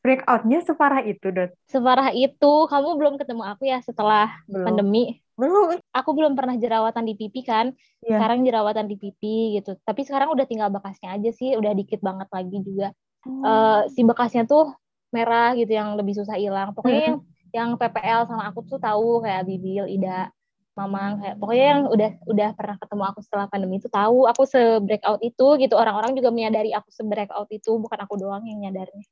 [0.01, 1.53] Breakoutnya separah itu dot?
[1.69, 2.53] Separah itu.
[2.69, 4.65] Kamu belum ketemu aku ya setelah belum.
[4.65, 5.21] pandemi?
[5.37, 5.77] Belum.
[5.93, 7.77] Aku belum pernah jerawatan di pipi kan?
[8.01, 8.17] Yeah.
[8.17, 9.77] sekarang jerawatan di pipi gitu.
[9.85, 11.53] Tapi sekarang udah tinggal bekasnya aja sih.
[11.57, 12.89] Udah dikit banget lagi juga.
[13.25, 13.41] Hmm.
[13.41, 14.73] uh, si bekasnya tuh
[15.09, 16.73] merah gitu yang lebih susah hilang.
[16.73, 17.09] Pokoknya hmm.
[17.09, 17.19] yang,
[17.53, 20.33] yang PPL sama aku tuh tahu kayak Bibil Ida
[20.75, 24.59] Mamang kayak pokoknya yang udah udah pernah ketemu aku setelah pandemi itu tahu aku se
[24.83, 25.75] breakout itu gitu.
[25.79, 29.07] Orang-orang juga menyadari aku se breakout itu bukan aku doang yang nyadarnya.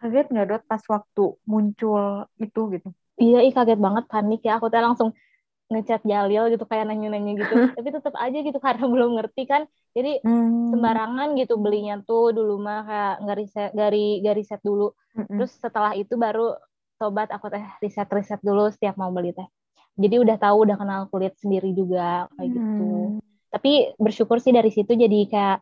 [0.00, 2.88] Kaget nggak dot pas waktu muncul itu gitu?
[3.20, 4.56] Iya ih kaget banget panik ya.
[4.56, 5.12] Aku tuh langsung
[5.68, 7.54] ngechat Jalil gitu kayak nanya-nanya gitu.
[7.76, 9.68] Tapi tetap aja gitu karena belum ngerti kan.
[9.92, 10.72] Jadi hmm.
[10.72, 14.96] sembarangan gitu belinya tuh dulu mah kayak nggak riset gari gak riset dulu.
[15.12, 15.28] Hmm.
[15.28, 16.56] terus setelah itu baru
[16.96, 19.44] sobat aku teh riset riset dulu setiap mau beli teh
[19.96, 22.60] jadi udah tahu udah kenal kulit sendiri juga kayak gitu.
[22.60, 22.78] hmm.
[22.78, 22.90] gitu
[23.52, 25.58] tapi bersyukur sih dari situ jadi kayak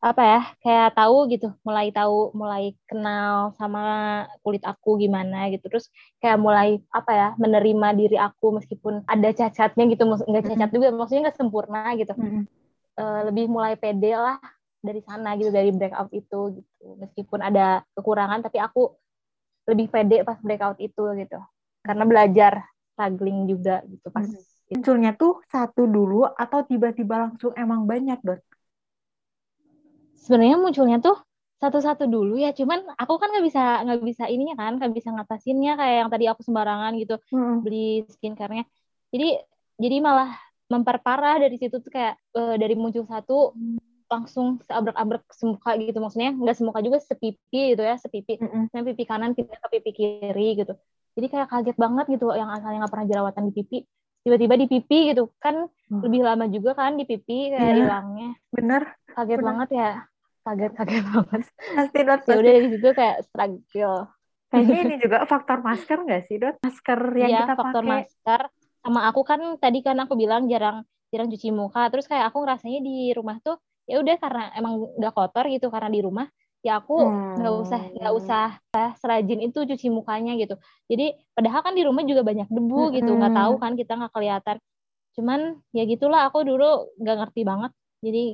[0.00, 5.92] apa ya kayak tahu gitu mulai tahu mulai kenal sama kulit aku gimana gitu terus
[6.24, 11.28] kayak mulai apa ya menerima diri aku meskipun ada cacatnya gitu nggak cacat juga maksudnya
[11.28, 12.44] nggak sempurna gitu mm-hmm.
[12.96, 14.40] uh, lebih mulai pede lah
[14.80, 18.96] dari sana gitu dari breakout itu gitu meskipun ada kekurangan tapi aku
[19.68, 21.38] lebih pede pas breakout itu gitu
[21.84, 22.64] karena belajar
[23.00, 24.76] struggling juga gitu pas mm-hmm.
[24.76, 28.44] munculnya tuh satu dulu atau tiba-tiba langsung emang banyak dok
[30.20, 31.16] sebenarnya munculnya tuh
[31.60, 35.80] satu-satu dulu ya cuman aku kan nggak bisa nggak bisa ininya kan nggak bisa ngatasinnya
[35.80, 37.64] kayak yang tadi aku sembarangan gitu hmm.
[37.64, 38.64] beli skincare-nya
[39.08, 39.40] jadi
[39.80, 40.36] jadi malah
[40.68, 43.56] memperparah dari situ tuh kayak uh, dari muncul satu
[44.10, 48.84] langsung seabrek-abrek semuka gitu maksudnya nggak semuka juga sepipi gitu ya sepipi mm -hmm.
[48.92, 50.74] pipi kanan pindah ke pipi kiri gitu
[51.18, 53.78] jadi kayak kaget banget gitu yang asalnya nggak pernah jerawatan di pipi
[54.20, 55.32] tiba-tiba di pipi gitu.
[55.40, 56.00] Kan hmm.
[56.04, 57.76] lebih lama juga kan di pipi kayak yeah.
[57.76, 58.30] hilangnya.
[58.52, 58.82] Bener.
[59.10, 59.48] Kaget bener.
[59.48, 59.90] banget ya.
[60.44, 61.42] Kaget kaget banget.
[61.76, 63.98] Pasti dot ya udah dari situ kayak struggle.
[64.50, 66.56] Kayaknya ini juga faktor masker nggak sih dot?
[66.58, 67.92] Masker yang iya, kita faktor pakai.
[68.02, 68.40] masker.
[68.80, 71.88] Sama aku kan tadi kan aku bilang jarang jarang cuci muka.
[71.92, 73.56] Terus kayak aku ngerasanya di rumah tuh
[73.88, 76.26] ya udah karena emang udah kotor gitu karena di rumah
[76.60, 76.92] ya aku
[77.40, 77.64] nggak hmm.
[77.64, 78.44] usah nggak usah
[78.76, 80.60] eh, serajin itu cuci mukanya gitu
[80.92, 84.56] jadi padahal kan di rumah juga banyak debu gitu nggak tahu kan kita nggak kelihatan
[85.16, 85.40] cuman
[85.72, 87.72] ya gitulah aku dulu nggak ngerti banget
[88.04, 88.24] jadi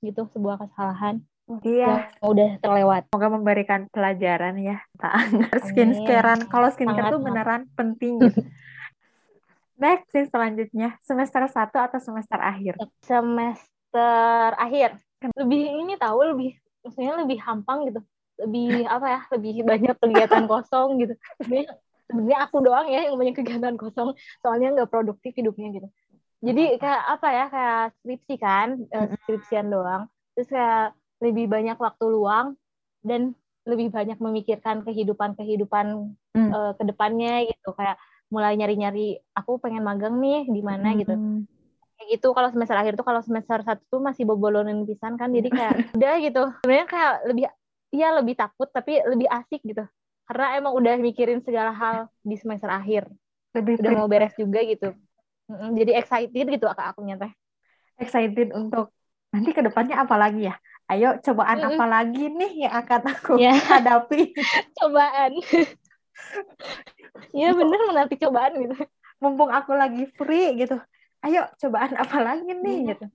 [0.00, 2.10] gitu sebuah kesalahan Iya.
[2.26, 3.06] udah terlewat.
[3.06, 6.50] Semoga memberikan pelajaran ya tentang skincarean.
[6.50, 8.18] Kalau skincare tuh beneran penting.
[8.26, 8.42] Gitu.
[9.78, 12.80] Next sih selanjutnya semester satu atau semester akhir?
[13.04, 14.98] Semester akhir.
[15.38, 18.00] Lebih ini tahu lebih maksudnya lebih hampang gitu.
[18.40, 19.20] Lebih apa ya?
[19.34, 21.14] Lebih banyak kegiatan kosong gitu.
[22.06, 24.14] Sebenarnya aku doang ya yang banyak kegiatan kosong.
[24.40, 25.88] Soalnya nggak produktif hidupnya gitu.
[26.46, 27.44] Jadi kayak apa ya?
[27.50, 30.06] Kayak skripsi kan, eh, skripsian doang.
[30.38, 32.54] Terus kayak lebih banyak waktu luang
[33.00, 33.32] dan
[33.66, 36.50] lebih banyak memikirkan kehidupan kehidupan hmm.
[36.54, 37.98] uh, ke depannya gitu kayak
[38.30, 40.98] mulai nyari-nyari aku pengen magang nih di mana hmm.
[41.02, 41.14] gitu
[41.96, 45.48] kayak gitu kalau semester akhir tuh kalau semester satu tuh masih bobolonin pisan kan jadi
[45.48, 46.42] kayak udah gitu.
[46.62, 47.44] Sebenarnya kayak lebih
[47.90, 49.84] iya lebih takut tapi lebih asik gitu.
[50.28, 53.08] Karena emang udah mikirin segala hal di semester akhir.
[53.56, 54.92] Lebih udah mau beres juga gitu.
[55.48, 57.32] Jadi excited gitu aku aku teh.
[57.96, 58.92] Excited untuk
[59.32, 60.54] nanti ke depannya apa lagi ya?
[60.86, 61.74] Ayo cobaan mm -hmm.
[61.74, 63.56] apa lagi nih yang akan aku yeah.
[63.74, 64.36] hadapi?
[64.78, 65.32] Cobaan.
[67.34, 68.76] Iya bener menanti cobaan gitu.
[69.18, 70.76] Mumpung aku lagi free gitu
[71.26, 72.88] ayo cobaan apa lagi nih yeah.
[72.94, 73.06] gitu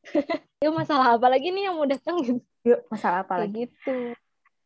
[0.66, 4.12] yuk masalah apa lagi nih yang mau datang gitu yuk masalah apa lagi gitu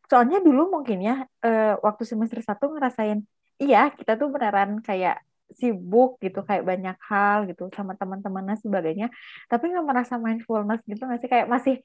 [0.05, 3.25] soalnya dulu mungkin ya uh, waktu semester satu ngerasain
[3.57, 9.07] iya kita tuh beneran kayak sibuk gitu kayak banyak hal gitu sama teman-temannya sebagainya
[9.47, 11.75] tapi nggak merasa mindfulness gitu nggak sih kayak masih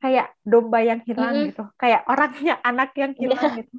[0.00, 1.46] kayak domba yang hilang mm.
[1.52, 3.20] gitu kayak orangnya anak yang iya.
[3.20, 3.58] hilang yeah.
[3.60, 3.76] gitu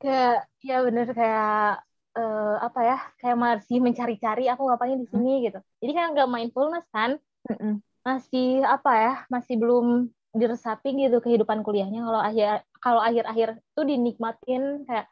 [0.00, 1.84] kayak ya bener kayak
[2.16, 5.32] uh, apa ya kayak masih mencari-cari aku ngapain di sini?
[5.38, 5.42] Mm.
[5.50, 5.58] gitu.
[5.84, 7.18] Jadi kan nggak mindfulness kan?
[7.48, 7.74] Mm -mm.
[8.00, 12.00] masih apa ya masih belum diresapi gitu kehidupan kuliahnya.
[12.06, 15.06] Kalau akhir kalau akhir-akhir tuh dinikmatin kayak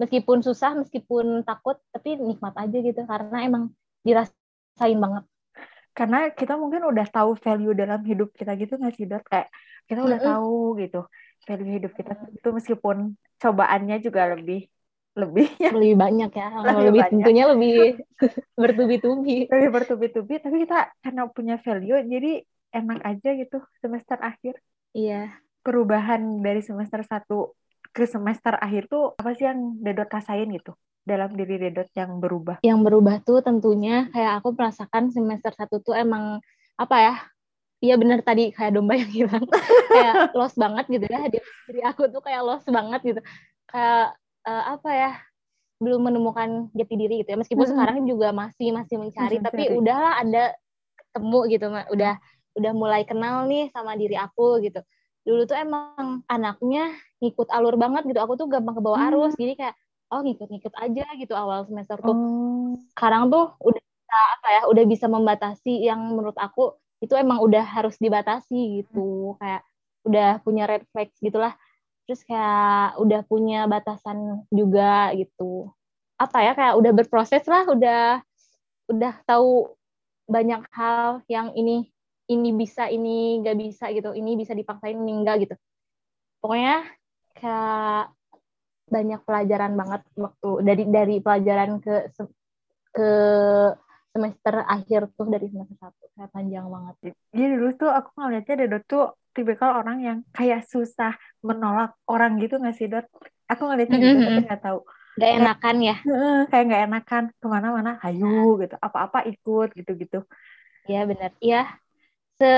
[0.00, 3.00] meskipun susah meskipun takut tapi nikmat aja gitu.
[3.06, 3.70] Karena emang
[4.02, 5.24] dirasain banget.
[5.92, 9.22] Karena kita mungkin udah tahu value dalam hidup kita gitu nggak sih dot?
[9.28, 9.52] Kayak
[9.86, 10.34] kita udah mm -hmm.
[10.40, 11.00] tahu gitu
[11.46, 14.70] value hidup kita itu meskipun cobaannya juga lebih
[15.12, 17.12] lebih lebih banyak ya lebih, lebih banyak.
[17.12, 17.76] tentunya lebih
[18.62, 22.32] bertubi-tubi lebih bertubi-tubi tapi kita karena punya value jadi
[22.72, 24.56] enak aja gitu semester akhir
[24.96, 27.52] iya perubahan dari semester satu
[27.92, 30.72] ke semester akhir tuh apa sih yang Dedot rasain gitu
[31.04, 32.62] dalam diri Dedot yang berubah?
[32.64, 36.40] Yang berubah tuh tentunya kayak aku merasakan semester satu tuh emang
[36.78, 37.14] apa ya?
[37.82, 39.42] Iya bener tadi kayak domba yang hilang,
[39.92, 41.20] kayak lost banget gitu ya.
[41.66, 43.20] Diri aku tuh kayak lost banget gitu.
[43.66, 44.14] Kayak
[44.46, 45.12] uh, apa ya?
[45.82, 47.38] belum menemukan jati diri gitu ya.
[47.42, 47.74] Meskipun hmm.
[47.74, 49.78] sekarang juga masih masih mencari, masih tapi mencari.
[49.82, 50.44] udahlah ada
[50.94, 52.14] ketemu gitu, udah
[52.56, 54.80] udah mulai kenal nih sama diri aku gitu
[55.22, 56.90] dulu tuh emang anaknya
[57.22, 59.08] ngikut alur banget gitu aku tuh gampang ke bawah hmm.
[59.14, 59.74] arus jadi kayak
[60.12, 62.74] oh ngikut-ngikut aja gitu awal semester tuh oh.
[62.92, 67.62] sekarang tuh udah bisa apa ya udah bisa membatasi yang menurut aku itu emang udah
[67.62, 69.62] harus dibatasi gitu kayak
[70.02, 71.54] udah punya red flags gitulah
[72.06, 75.70] terus kayak udah punya batasan juga gitu.
[76.18, 78.22] Apa ya kayak udah berproses lah udah
[78.90, 79.72] udah tahu
[80.26, 81.90] banyak hal yang ini
[82.30, 85.54] ini bisa ini nggak bisa gitu ini bisa dipaksain ini enggak gitu.
[86.42, 86.86] Pokoknya
[87.38, 88.14] kayak
[88.92, 92.12] banyak pelajaran banget waktu dari dari pelajaran ke
[92.92, 93.10] ke
[94.12, 97.16] semester akhir tuh dari semester satu kayak panjang banget.
[97.32, 102.60] Iya dulu tuh aku ngeliatnya Dot tuh tipikal orang yang kayak susah menolak orang gitu
[102.60, 103.08] nggak sih Dot?
[103.48, 104.12] Aku ngeliatnya mm -hmm.
[104.12, 104.80] gitu tapi nggak tahu.
[105.12, 105.96] Gak enakan ya?
[106.48, 110.24] Kayak nggak enakan ke mana-mana, hayu gitu, apa-apa ikut gitu-gitu.
[110.88, 111.30] Iya benar.
[111.40, 111.68] Iya
[112.40, 112.50] se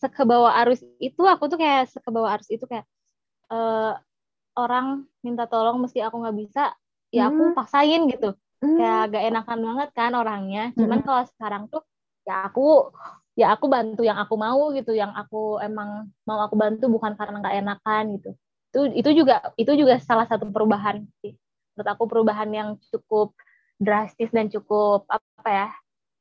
[0.00, 2.88] sekebawa arus itu aku tuh kayak sekebawa arus itu kayak
[3.52, 3.94] uh,
[4.58, 6.74] orang minta tolong meski aku nggak bisa
[7.14, 7.56] ya aku hmm.
[7.56, 8.34] paksain gitu.
[8.58, 10.64] Kayak gak enakan banget kan orangnya.
[10.74, 11.06] Cuman hmm.
[11.06, 11.82] kalau sekarang tuh
[12.28, 12.92] ya aku
[13.38, 14.92] ya aku bantu yang aku mau gitu.
[14.94, 18.30] Yang aku emang mau aku bantu bukan karena nggak enakan gitu.
[18.68, 21.38] Itu itu juga itu juga salah satu perubahan sih.
[21.74, 23.32] Menurut aku perubahan yang cukup
[23.78, 25.68] drastis dan cukup apa ya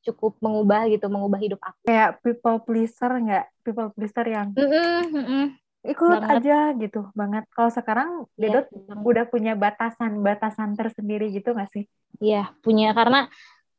[0.08, 1.84] cukup mengubah gitu mengubah hidup aku.
[1.84, 3.46] Kayak people pleaser nggak?
[3.66, 5.46] People pleaser yang mm -mm, mm -mm.
[5.88, 6.36] Ikut banget.
[6.44, 7.44] aja gitu banget.
[7.56, 8.68] Kalau sekarang yeah, Dedot
[9.08, 11.84] udah punya batasan-batasan tersendiri gitu nggak sih?
[12.20, 12.92] Iya punya.
[12.92, 13.32] Karena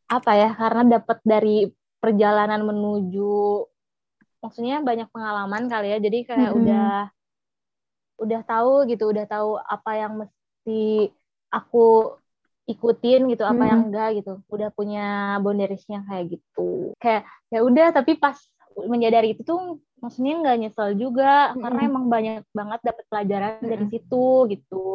[0.08, 1.68] apa ya karena dapat dari
[2.00, 3.68] perjalanan menuju
[4.40, 5.98] maksudnya banyak pengalaman kali ya.
[6.00, 6.60] Jadi kayak mm -hmm.
[6.64, 6.92] udah
[8.18, 11.12] udah tahu gitu udah tahu apa yang mesti
[11.54, 12.18] aku
[12.68, 13.70] ikutin gitu apa hmm.
[13.72, 14.32] yang enggak gitu.
[14.52, 16.92] Udah punya boundariesnya kayak gitu.
[17.00, 18.36] Kayak ya udah tapi pas
[18.86, 21.60] menyadari itu tuh maksudnya nggak nyesel juga hmm.
[21.64, 23.70] karena emang banyak banget dapat pelajaran hmm.
[23.70, 24.86] dari situ gitu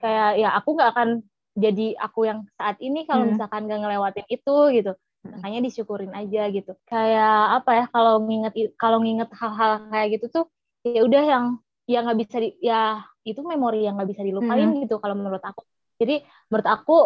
[0.00, 1.08] kayak ya aku nggak akan
[1.56, 3.36] jadi aku yang saat ini kalau hmm.
[3.36, 4.92] misalkan nggak ngelewatin itu gitu
[5.26, 10.44] makanya disyukurin aja gitu kayak apa ya kalau nginget kalau nginget hal-hal kayak gitu tuh
[10.86, 11.44] ya udah yang
[11.90, 14.86] yang nggak bisa di, ya itu memori yang nggak bisa dilupain hmm.
[14.86, 15.66] gitu kalau menurut aku
[15.98, 16.96] jadi menurut aku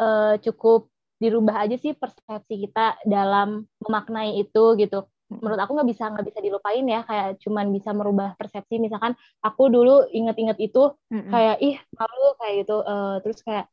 [0.00, 5.08] uh, cukup dirubah aja sih persepsi kita dalam memaknai itu gitu.
[5.26, 8.78] Menurut aku nggak bisa nggak bisa dilupain ya kayak cuman bisa merubah persepsi.
[8.78, 11.32] Misalkan aku dulu inget-inget itu mm-hmm.
[11.34, 13.66] kayak ih malu kayak gitu, uh, terus kayak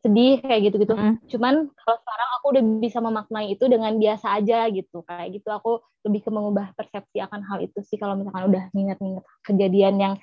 [0.00, 0.94] sedih kayak gitu-gitu.
[0.96, 1.14] Mm.
[1.28, 5.06] Cuman kalau sekarang aku udah bisa memaknai itu dengan biasa aja gitu.
[5.06, 5.70] Kayak gitu aku
[6.02, 10.14] lebih ke mengubah persepsi akan hal itu sih kalau misalkan udah nginget-nginget kejadian yang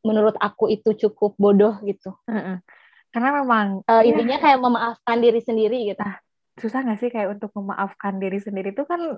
[0.00, 2.14] menurut aku itu cukup bodoh gitu.
[2.30, 2.80] Mm-hmm
[3.10, 6.22] karena memang uh, intinya kayak memaafkan diri sendiri gitu nah,
[6.58, 9.16] susah nggak sih kayak untuk memaafkan diri sendiri itu kan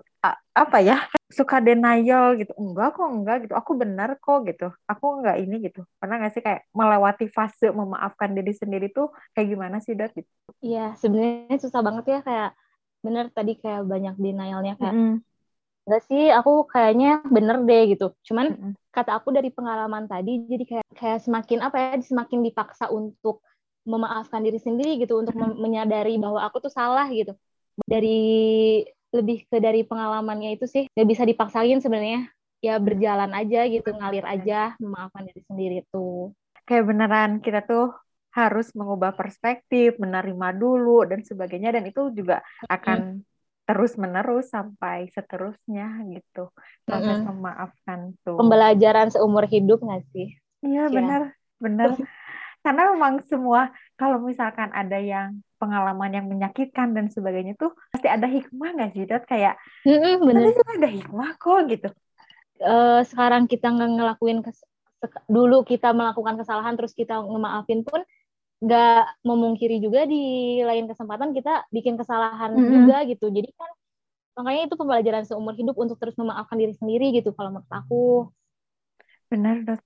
[0.53, 5.37] apa ya suka denial gitu enggak kok enggak gitu aku benar kok gitu aku enggak
[5.41, 9.97] ini gitu pernah nggak sih kayak melewati fase memaafkan diri sendiri tuh kayak gimana sih
[9.97, 10.29] dot gitu
[10.61, 12.51] iya sebenarnya susah banget ya kayak
[13.03, 15.19] bener tadi kayak banyak denialnya kayak mm -hmm.
[15.83, 18.15] Enggak sih, aku kayaknya bener deh gitu.
[18.23, 18.73] Cuman mm -hmm.
[18.95, 23.43] kata aku dari pengalaman tadi, jadi kayak kayak semakin apa ya, semakin dipaksa untuk
[23.83, 27.35] memaafkan diri sendiri gitu untuk menyadari bahwa aku tuh salah gitu.
[27.83, 32.31] Dari lebih ke dari pengalamannya itu sih nggak bisa dipaksain sebenarnya.
[32.63, 36.31] Ya berjalan aja gitu ngalir aja memaafkan diri sendiri itu
[36.67, 37.91] kayak beneran kita tuh
[38.33, 41.75] harus mengubah perspektif menerima dulu dan sebagainya.
[41.77, 43.69] Dan itu juga akan hmm.
[43.69, 46.49] terus menerus sampai seterusnya gitu.
[46.89, 47.29] Proses hmm.
[47.29, 48.41] memaafkan tuh.
[48.41, 50.33] Pembelajaran seumur hidup nggak sih?
[50.65, 50.95] Iya ya.
[50.95, 51.23] benar
[51.63, 51.95] benar
[52.63, 58.27] karena memang semua kalau misalkan ada yang pengalaman yang menyakitkan dan sebagainya tuh pasti ada
[58.27, 59.23] hikmah nggak sih Dot?
[59.27, 60.55] Kayak mm-hmm, bener.
[60.79, 61.89] ada hikmah kok gitu.
[62.63, 64.67] Uh, sekarang kita nggak ngelakuin kes-
[65.27, 68.07] dulu kita melakukan kesalahan terus kita ngemaafin pun
[68.63, 72.71] nggak memungkiri juga di lain kesempatan kita bikin kesalahan mm-hmm.
[72.71, 73.27] juga gitu.
[73.31, 73.71] Jadi kan
[74.39, 78.31] makanya itu pembelajaran seumur hidup untuk terus memaafkan diri sendiri gitu kalau menurut aku.
[79.27, 79.83] Benar Dot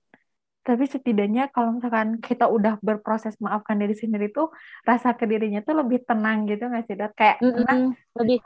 [0.67, 4.51] tapi setidaknya kalau misalkan kita udah berproses maafkan diri sendiri tuh
[4.83, 7.15] rasa ke dirinya tuh lebih tenang gitu nggak sih Dot?
[7.15, 7.83] Kayak mm -hmm.
[8.19, 8.37] lebih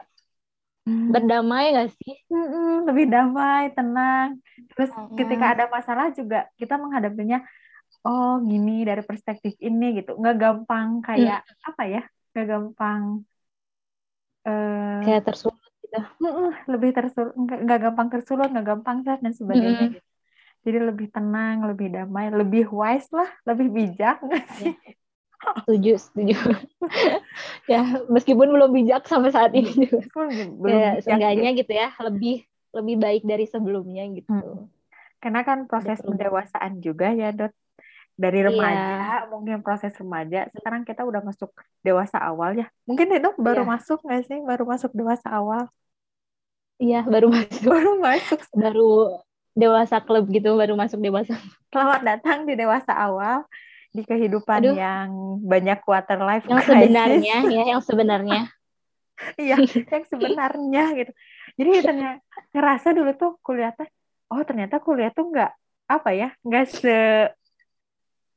[0.86, 1.09] hmm.
[1.09, 2.13] berdamai nggak sih?
[2.30, 4.38] Mm -hmm, lebih damai, tenang.
[4.78, 5.17] Terus mm -hmm.
[5.17, 7.41] ketika ada masalah juga kita menghadapinya
[8.05, 11.69] oh gini dari perspektif ini gitu, nggak gampang kayak mm.
[11.74, 12.01] apa ya?
[12.38, 13.01] Nggak gampang
[14.45, 16.01] uh, kayak tersulut gitu.
[16.22, 19.93] Mm -mm, lebih tersulut, nggak gampang tersulut, nggak gampang dan sebagainya mm -hmm.
[19.97, 20.11] gitu
[20.62, 24.57] jadi lebih tenang lebih damai lebih wise lah lebih bijak nggak iya.
[24.57, 24.74] sih
[25.41, 26.38] setuju setuju.
[27.70, 30.03] Ya meskipun belum bijak sampai saat ini juga.
[30.59, 34.32] Belum ya, seenggaknya gitu ya lebih lebih baik dari sebelumnya gitu.
[34.32, 34.68] Hmm.
[35.22, 37.53] karena kan proses pendewasaan juga ya dot.
[38.18, 38.47] Dari iya.
[38.49, 39.22] remaja yeah.
[39.30, 41.53] mungkin proses remaja sekarang kita udah masuk
[41.86, 42.68] dewasa awal ya.
[42.89, 43.72] Mungkin itu baru yeah.
[43.78, 44.39] masuk nggak sih?
[44.41, 45.70] Baru masuk dewasa awal?
[46.82, 47.70] Iya baru masuk.
[47.70, 48.39] Baru masuk.
[48.51, 48.89] Baru
[49.52, 51.36] dewasa klub gitu baru masuk dewasa.
[51.72, 53.43] Selamat datang di dewasa awal
[53.91, 54.76] di kehidupan Aduh.
[54.76, 55.10] yang
[55.43, 56.72] banyak quarter life yang crisis.
[56.72, 58.41] sebenarnya ya yang sebenarnya
[59.43, 61.12] iya yang sebenarnya gitu
[61.60, 62.24] jadi ternyata
[62.56, 63.91] ngerasa dulu tuh kuliah teh
[64.32, 65.52] oh ternyata kuliah tuh nggak
[65.91, 66.97] apa ya nggak se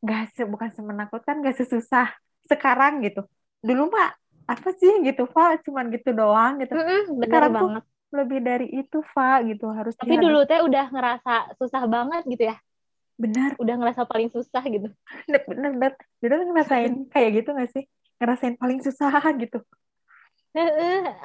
[0.02, 2.10] nggak se bukan semenakutkan nggak sesusah
[2.50, 3.22] sekarang gitu
[3.62, 4.18] dulu pak
[4.50, 7.62] apa sih gitu pak cuman gitu doang gitu mm -hmm, sekarang banget.
[7.62, 9.66] tuh lebih dari itu Fa gitu.
[9.74, 12.56] Harus tapi dulu teh udah ngerasa susah banget gitu ya.
[13.18, 13.58] Benar.
[13.58, 14.88] Udah ngerasa paling susah gitu.
[15.26, 15.92] Bener bener bener
[16.22, 17.84] dulu ngerasain kayak gitu gak sih?
[18.22, 19.10] Ngerasain paling susah
[19.42, 19.58] gitu.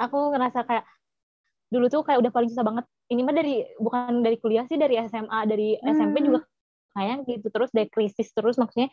[0.02, 0.86] Aku ngerasa kayak
[1.70, 2.86] dulu tuh kayak udah paling susah banget.
[3.14, 5.90] Ini mah dari bukan dari kuliah sih dari SMA dari hmm.
[5.94, 6.42] SMP juga
[6.98, 7.48] kayak gitu.
[7.54, 8.90] Terus dari krisis terus maksudnya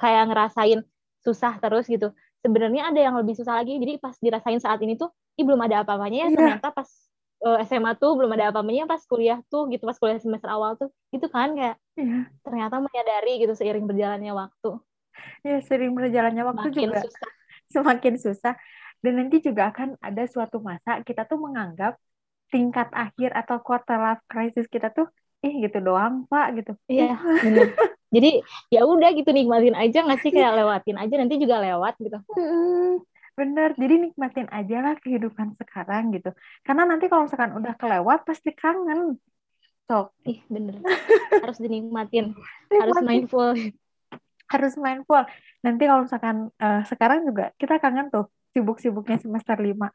[0.00, 0.80] kayak ngerasain
[1.20, 5.12] susah terus gitu sebenarnya ada yang lebih susah lagi jadi pas dirasain saat ini tuh
[5.36, 6.36] ini belum ada apa-apanya ya yeah.
[6.36, 6.88] ternyata pas
[7.44, 10.76] uh, eh, SMA tuh belum ada apa-apanya pas kuliah tuh gitu pas kuliah semester awal
[10.76, 12.28] tuh gitu kan kayak yeah.
[12.44, 14.70] ternyata menyadari gitu seiring berjalannya waktu
[15.44, 17.30] ya seiring berjalannya waktu semakin juga susah.
[17.74, 18.54] semakin susah
[19.00, 21.96] dan nanti juga akan ada suatu masa kita tuh menganggap
[22.50, 25.06] tingkat akhir atau quarter life crisis kita tuh
[25.40, 27.16] ih gitu doang pak gitu iya
[28.14, 32.18] jadi ya udah gitu nikmatin aja nggak sih kayak lewatin aja nanti juga lewat gitu
[33.40, 36.28] Bener, jadi nikmatin aja lah kehidupan sekarang gitu.
[36.60, 39.16] Karena nanti kalau misalkan udah kelewat pasti kangen.
[39.88, 40.12] Sok.
[40.28, 40.76] Ih, bener.
[41.40, 42.36] Harus dinikmatin.
[42.84, 43.56] Harus mindful.
[44.44, 45.24] Harus mindful.
[45.64, 49.88] Nanti kalau misalkan uh, sekarang juga kita kangen tuh sibuk-sibuknya semester lima.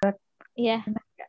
[0.57, 0.81] Iya,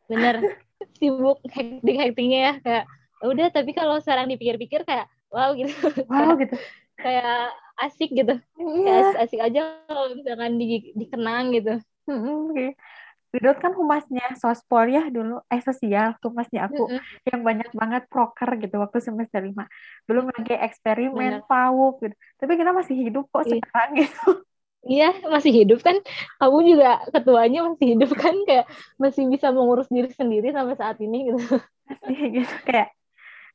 [0.09, 0.41] bener.
[0.97, 2.53] Sibuk hektik-hektiknya ya.
[2.65, 2.85] Kayak,
[3.23, 5.73] udah tapi kalau sekarang dipikir-pikir kayak, wow gitu.
[6.09, 6.55] Wow gitu.
[7.03, 8.35] kayak asik gitu.
[8.57, 11.73] Kayak asik aja kalau misalkan di, dikenang gitu.
[13.27, 16.89] Dudut kan humasnya sospol ya dulu, eh sosial, humasnya aku
[17.27, 19.67] yang banyak banget proker gitu waktu semester lima.
[20.09, 22.15] Belum lagi eksperimen, PAUP gitu.
[22.39, 23.61] Tapi kita masih hidup kok iya.
[23.61, 24.27] sekarang gitu.
[24.87, 25.99] Iya, masih hidup kan.
[26.39, 28.65] Kamu juga ketuanya masih hidup kan, kayak
[28.95, 31.61] masih bisa mengurus diri sendiri sampai saat ini gitu.
[32.07, 32.96] Masih gitu, kayak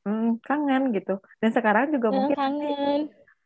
[0.06, 1.18] hmm, kangen gitu.
[1.38, 3.00] Dan sekarang juga mungkin kangen.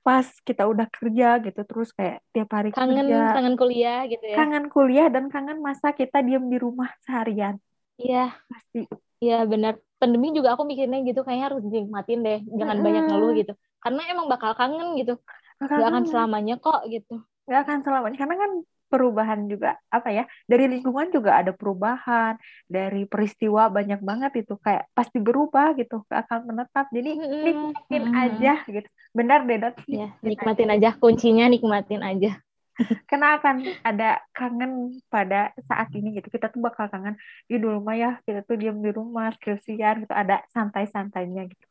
[0.07, 3.35] pas kita udah kerja gitu terus kayak tiap hari kangen kerja.
[3.35, 4.37] kangen kuliah gitu ya.
[4.39, 7.59] Kangen kuliah dan kangen masa kita diem di rumah seharian.
[7.99, 8.33] Iya.
[8.47, 8.87] Pasti.
[9.19, 9.83] Iya benar.
[9.97, 12.41] Pandemi juga aku mikirnya gitu kayaknya harus dinikmatin deh.
[12.55, 12.87] Jangan hmm.
[12.87, 13.53] banyak ngeluh gitu.
[13.83, 15.19] Karena emang bakal kangen gitu.
[15.59, 17.25] Bakal gak akan selamanya kok gitu.
[17.49, 18.17] Nggak akan selamanya.
[18.21, 18.51] Karena kan
[18.87, 22.39] perubahan juga apa ya dari lingkungan juga ada perubahan
[22.71, 26.87] dari peristiwa banyak banget itu kayak pasti berubah gitu akan menetap.
[26.95, 28.23] Jadi nikmatin hmm.
[28.25, 28.89] aja gitu.
[29.13, 29.75] Benar deh dot.
[29.87, 30.95] Ya, nikmatin aja.
[30.97, 32.39] kuncinya nikmatin aja.
[33.09, 36.29] Karena akan ada kangen pada saat ini gitu.
[36.29, 37.17] Kita tuh bakal kangen
[37.49, 40.13] di dulu mah ya kita tuh diam di rumah skripsian gitu.
[40.13, 41.67] Ada santai-santainya gitu.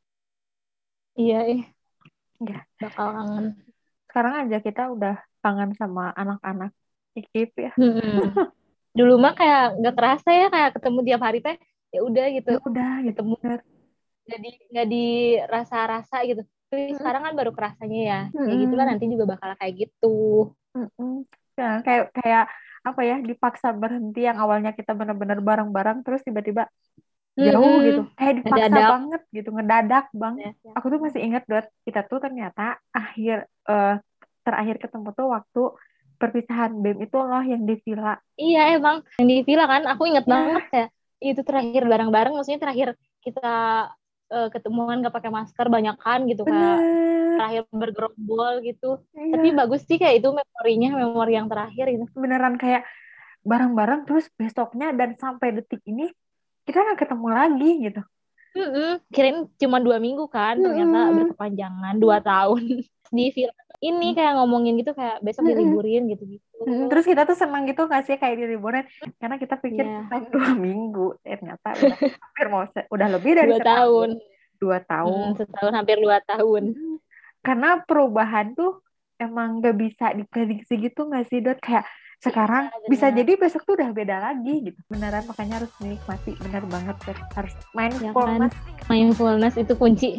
[1.15, 1.61] Iya eh
[2.41, 2.59] ya.
[2.81, 3.45] Bakal kangen.
[4.09, 6.73] Sekarang aja kita udah kangen sama anak-anak
[7.15, 8.35] ikip ya hmm.
[8.97, 11.57] dulu mah kayak nggak kerasa ya kayak ketemu tiap hari teh
[11.95, 13.57] ya udah gitu ya udah ketemu gitu.
[14.25, 16.97] jadi nggak dirasa-rasa gitu tapi hmm.
[16.99, 18.47] sekarang kan baru kerasanya ya hmm.
[18.51, 20.17] ya gitu kan nanti juga bakal kayak gitu
[20.75, 21.23] hmm.
[21.55, 22.45] ya, kayak kayak
[22.85, 26.69] apa ya dipaksa berhenti yang awalnya kita benar-benar bareng-bareng terus tiba-tiba
[27.35, 27.83] jauh hmm.
[27.83, 28.91] gitu kayak dipaksa ngedadak.
[28.91, 30.73] banget gitu ngedadak banget ya, ya.
[30.79, 33.99] aku tuh masih ingat dot kita tuh ternyata akhir uh,
[34.45, 35.63] terakhir ketemu tuh waktu
[36.15, 38.15] perpisahan BEM itu loh yang di villa.
[38.39, 39.03] Iya emang.
[39.21, 40.31] Yang di villa kan aku inget ya.
[40.31, 40.85] banget ya.
[41.21, 42.87] Itu terakhir bareng-bareng maksudnya terakhir
[43.23, 43.53] kita
[44.31, 46.79] uh, ketemuan gak pakai masker banyak kan gitu kan.
[47.35, 49.03] Terakhir bergerombol gitu.
[49.11, 49.31] Iya.
[49.35, 52.05] tapi bagus sih kayak itu memorinya memori yang terakhir itu.
[52.15, 52.87] Beneran kayak
[53.45, 56.09] bareng-bareng terus besoknya dan sampai detik ini
[56.65, 58.01] kita nggak ketemu lagi gitu
[58.55, 58.91] mm -mm.
[59.11, 61.15] kirain cuma dua minggu kan ternyata mm.
[61.19, 62.63] berkepanjangan dua tahun
[63.15, 66.47] di film ini kayak ngomongin gitu kayak besok diliburin gitu-gitu.
[66.89, 68.87] Terus kita tuh senang gitu gak sih kayak diliburin
[69.19, 70.25] karena kita pikir yeah.
[70.31, 74.09] dua minggu eh, ternyata udah hampir mau udah lebih dari dua tahun.
[74.55, 75.11] Dua tahun.
[75.13, 76.63] Hmm, setahun hampir dua tahun.
[77.45, 78.81] Karena perubahan tuh
[79.19, 81.85] emang gak bisa diprediksi gitu gak sih Dot kayak
[82.23, 84.79] sekarang ya, bisa jadi besok tuh udah beda lagi gitu.
[84.91, 86.97] Beneran makanya harus menikmati bener banget
[87.35, 88.87] harus mindfulness ya kan?
[88.91, 90.09] mindfulness itu kunci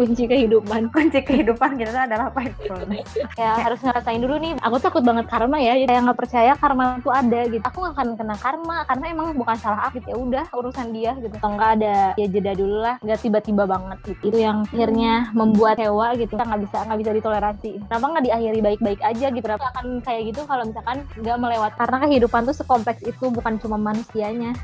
[0.00, 0.88] kunci kehidupan.
[0.96, 4.56] Kunci kehidupan kita adalah mindfulness ya harus ngerasain dulu nih.
[4.64, 5.76] Aku takut banget karma ya.
[5.76, 7.60] Jadi yang nggak percaya karma itu ada gitu.
[7.68, 10.00] Aku nggak akan kena karma karena emang bukan salah aku.
[10.08, 11.36] Ya udah urusan dia gitu.
[11.36, 12.96] Atau nggak ada ya jeda dulu lah.
[13.04, 14.32] Nggak tiba-tiba banget gitu.
[14.32, 16.32] Itu yang akhirnya membuat hewa gitu.
[16.32, 17.70] Kita nggak bisa nggak bisa ditoleransi.
[17.84, 19.44] Kenapa nggak diakhiri baik-baik aja gitu?
[19.44, 21.72] Kenapa akan kayak gitu kalau misalkan nggak melewat?
[21.76, 24.56] Karena kehidupan tuh sekompleks itu bukan cuma manusianya